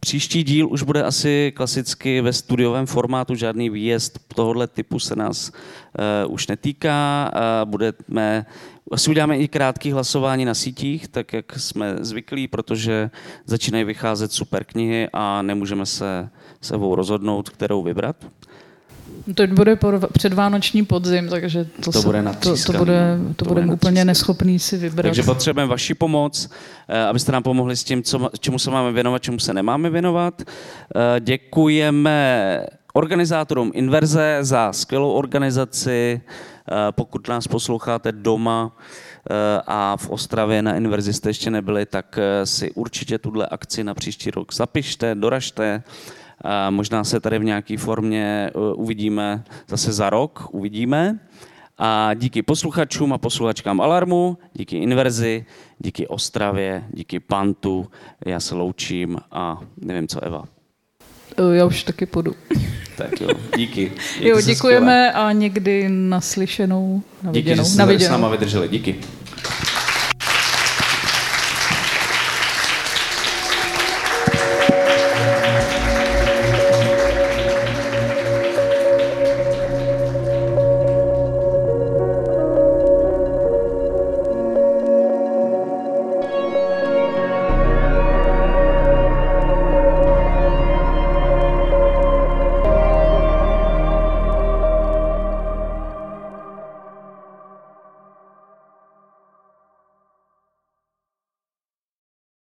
[0.00, 5.52] Příští díl už bude asi klasicky ve studiovém formátu, žádný výjezd tohohle typu se nás
[6.26, 7.30] uh, už netýká.
[7.34, 8.46] Uh, budeme,
[8.92, 13.10] asi uděláme i krátké hlasování na sítích, tak jak jsme zvyklí, protože
[13.46, 16.28] začínají vycházet super knihy a nemůžeme se
[16.60, 18.16] sebou rozhodnout, kterou vybrat.
[19.34, 19.78] To bude
[20.12, 24.58] předvánoční podzim, takže to, To se, bude to, to bude, to To bude úplně neschopný
[24.58, 25.02] si vybrat.
[25.02, 26.50] Takže potřebujeme vaši pomoc,
[26.88, 30.42] eh, abyste nám pomohli s tím, co, čemu se máme věnovat, čemu se nemáme věnovat.
[30.42, 36.20] Eh, Děkujeme organizátorům Inverze za skvělou organizaci.
[36.70, 38.76] Eh, Pokud nás posloucháte doma
[39.66, 44.30] a v Ostravě na Inverzi jste ještě nebyli, tak si určitě tuhle akci na příští
[44.30, 45.82] rok zapište, doražte.
[46.44, 51.18] A možná se tady v nějaké formě eh, uvidíme zase za rok, uvidíme.
[51.78, 55.44] A díky posluchačům a posluchačkám Alarmu, díky Inverzi,
[55.78, 57.86] díky Ostravě, díky Pantu,
[58.26, 60.44] já se loučím a nevím co Eva.
[61.38, 62.34] Eh, Já už taky půjdu.
[62.96, 63.92] Tak jo, díky.
[64.16, 67.32] Jo, Mějte se děkujeme a někdy naslyšenou, na skvěle.
[67.32, 68.68] Díky, že jste na tady s náma vydrželi.
[68.68, 68.96] Díky.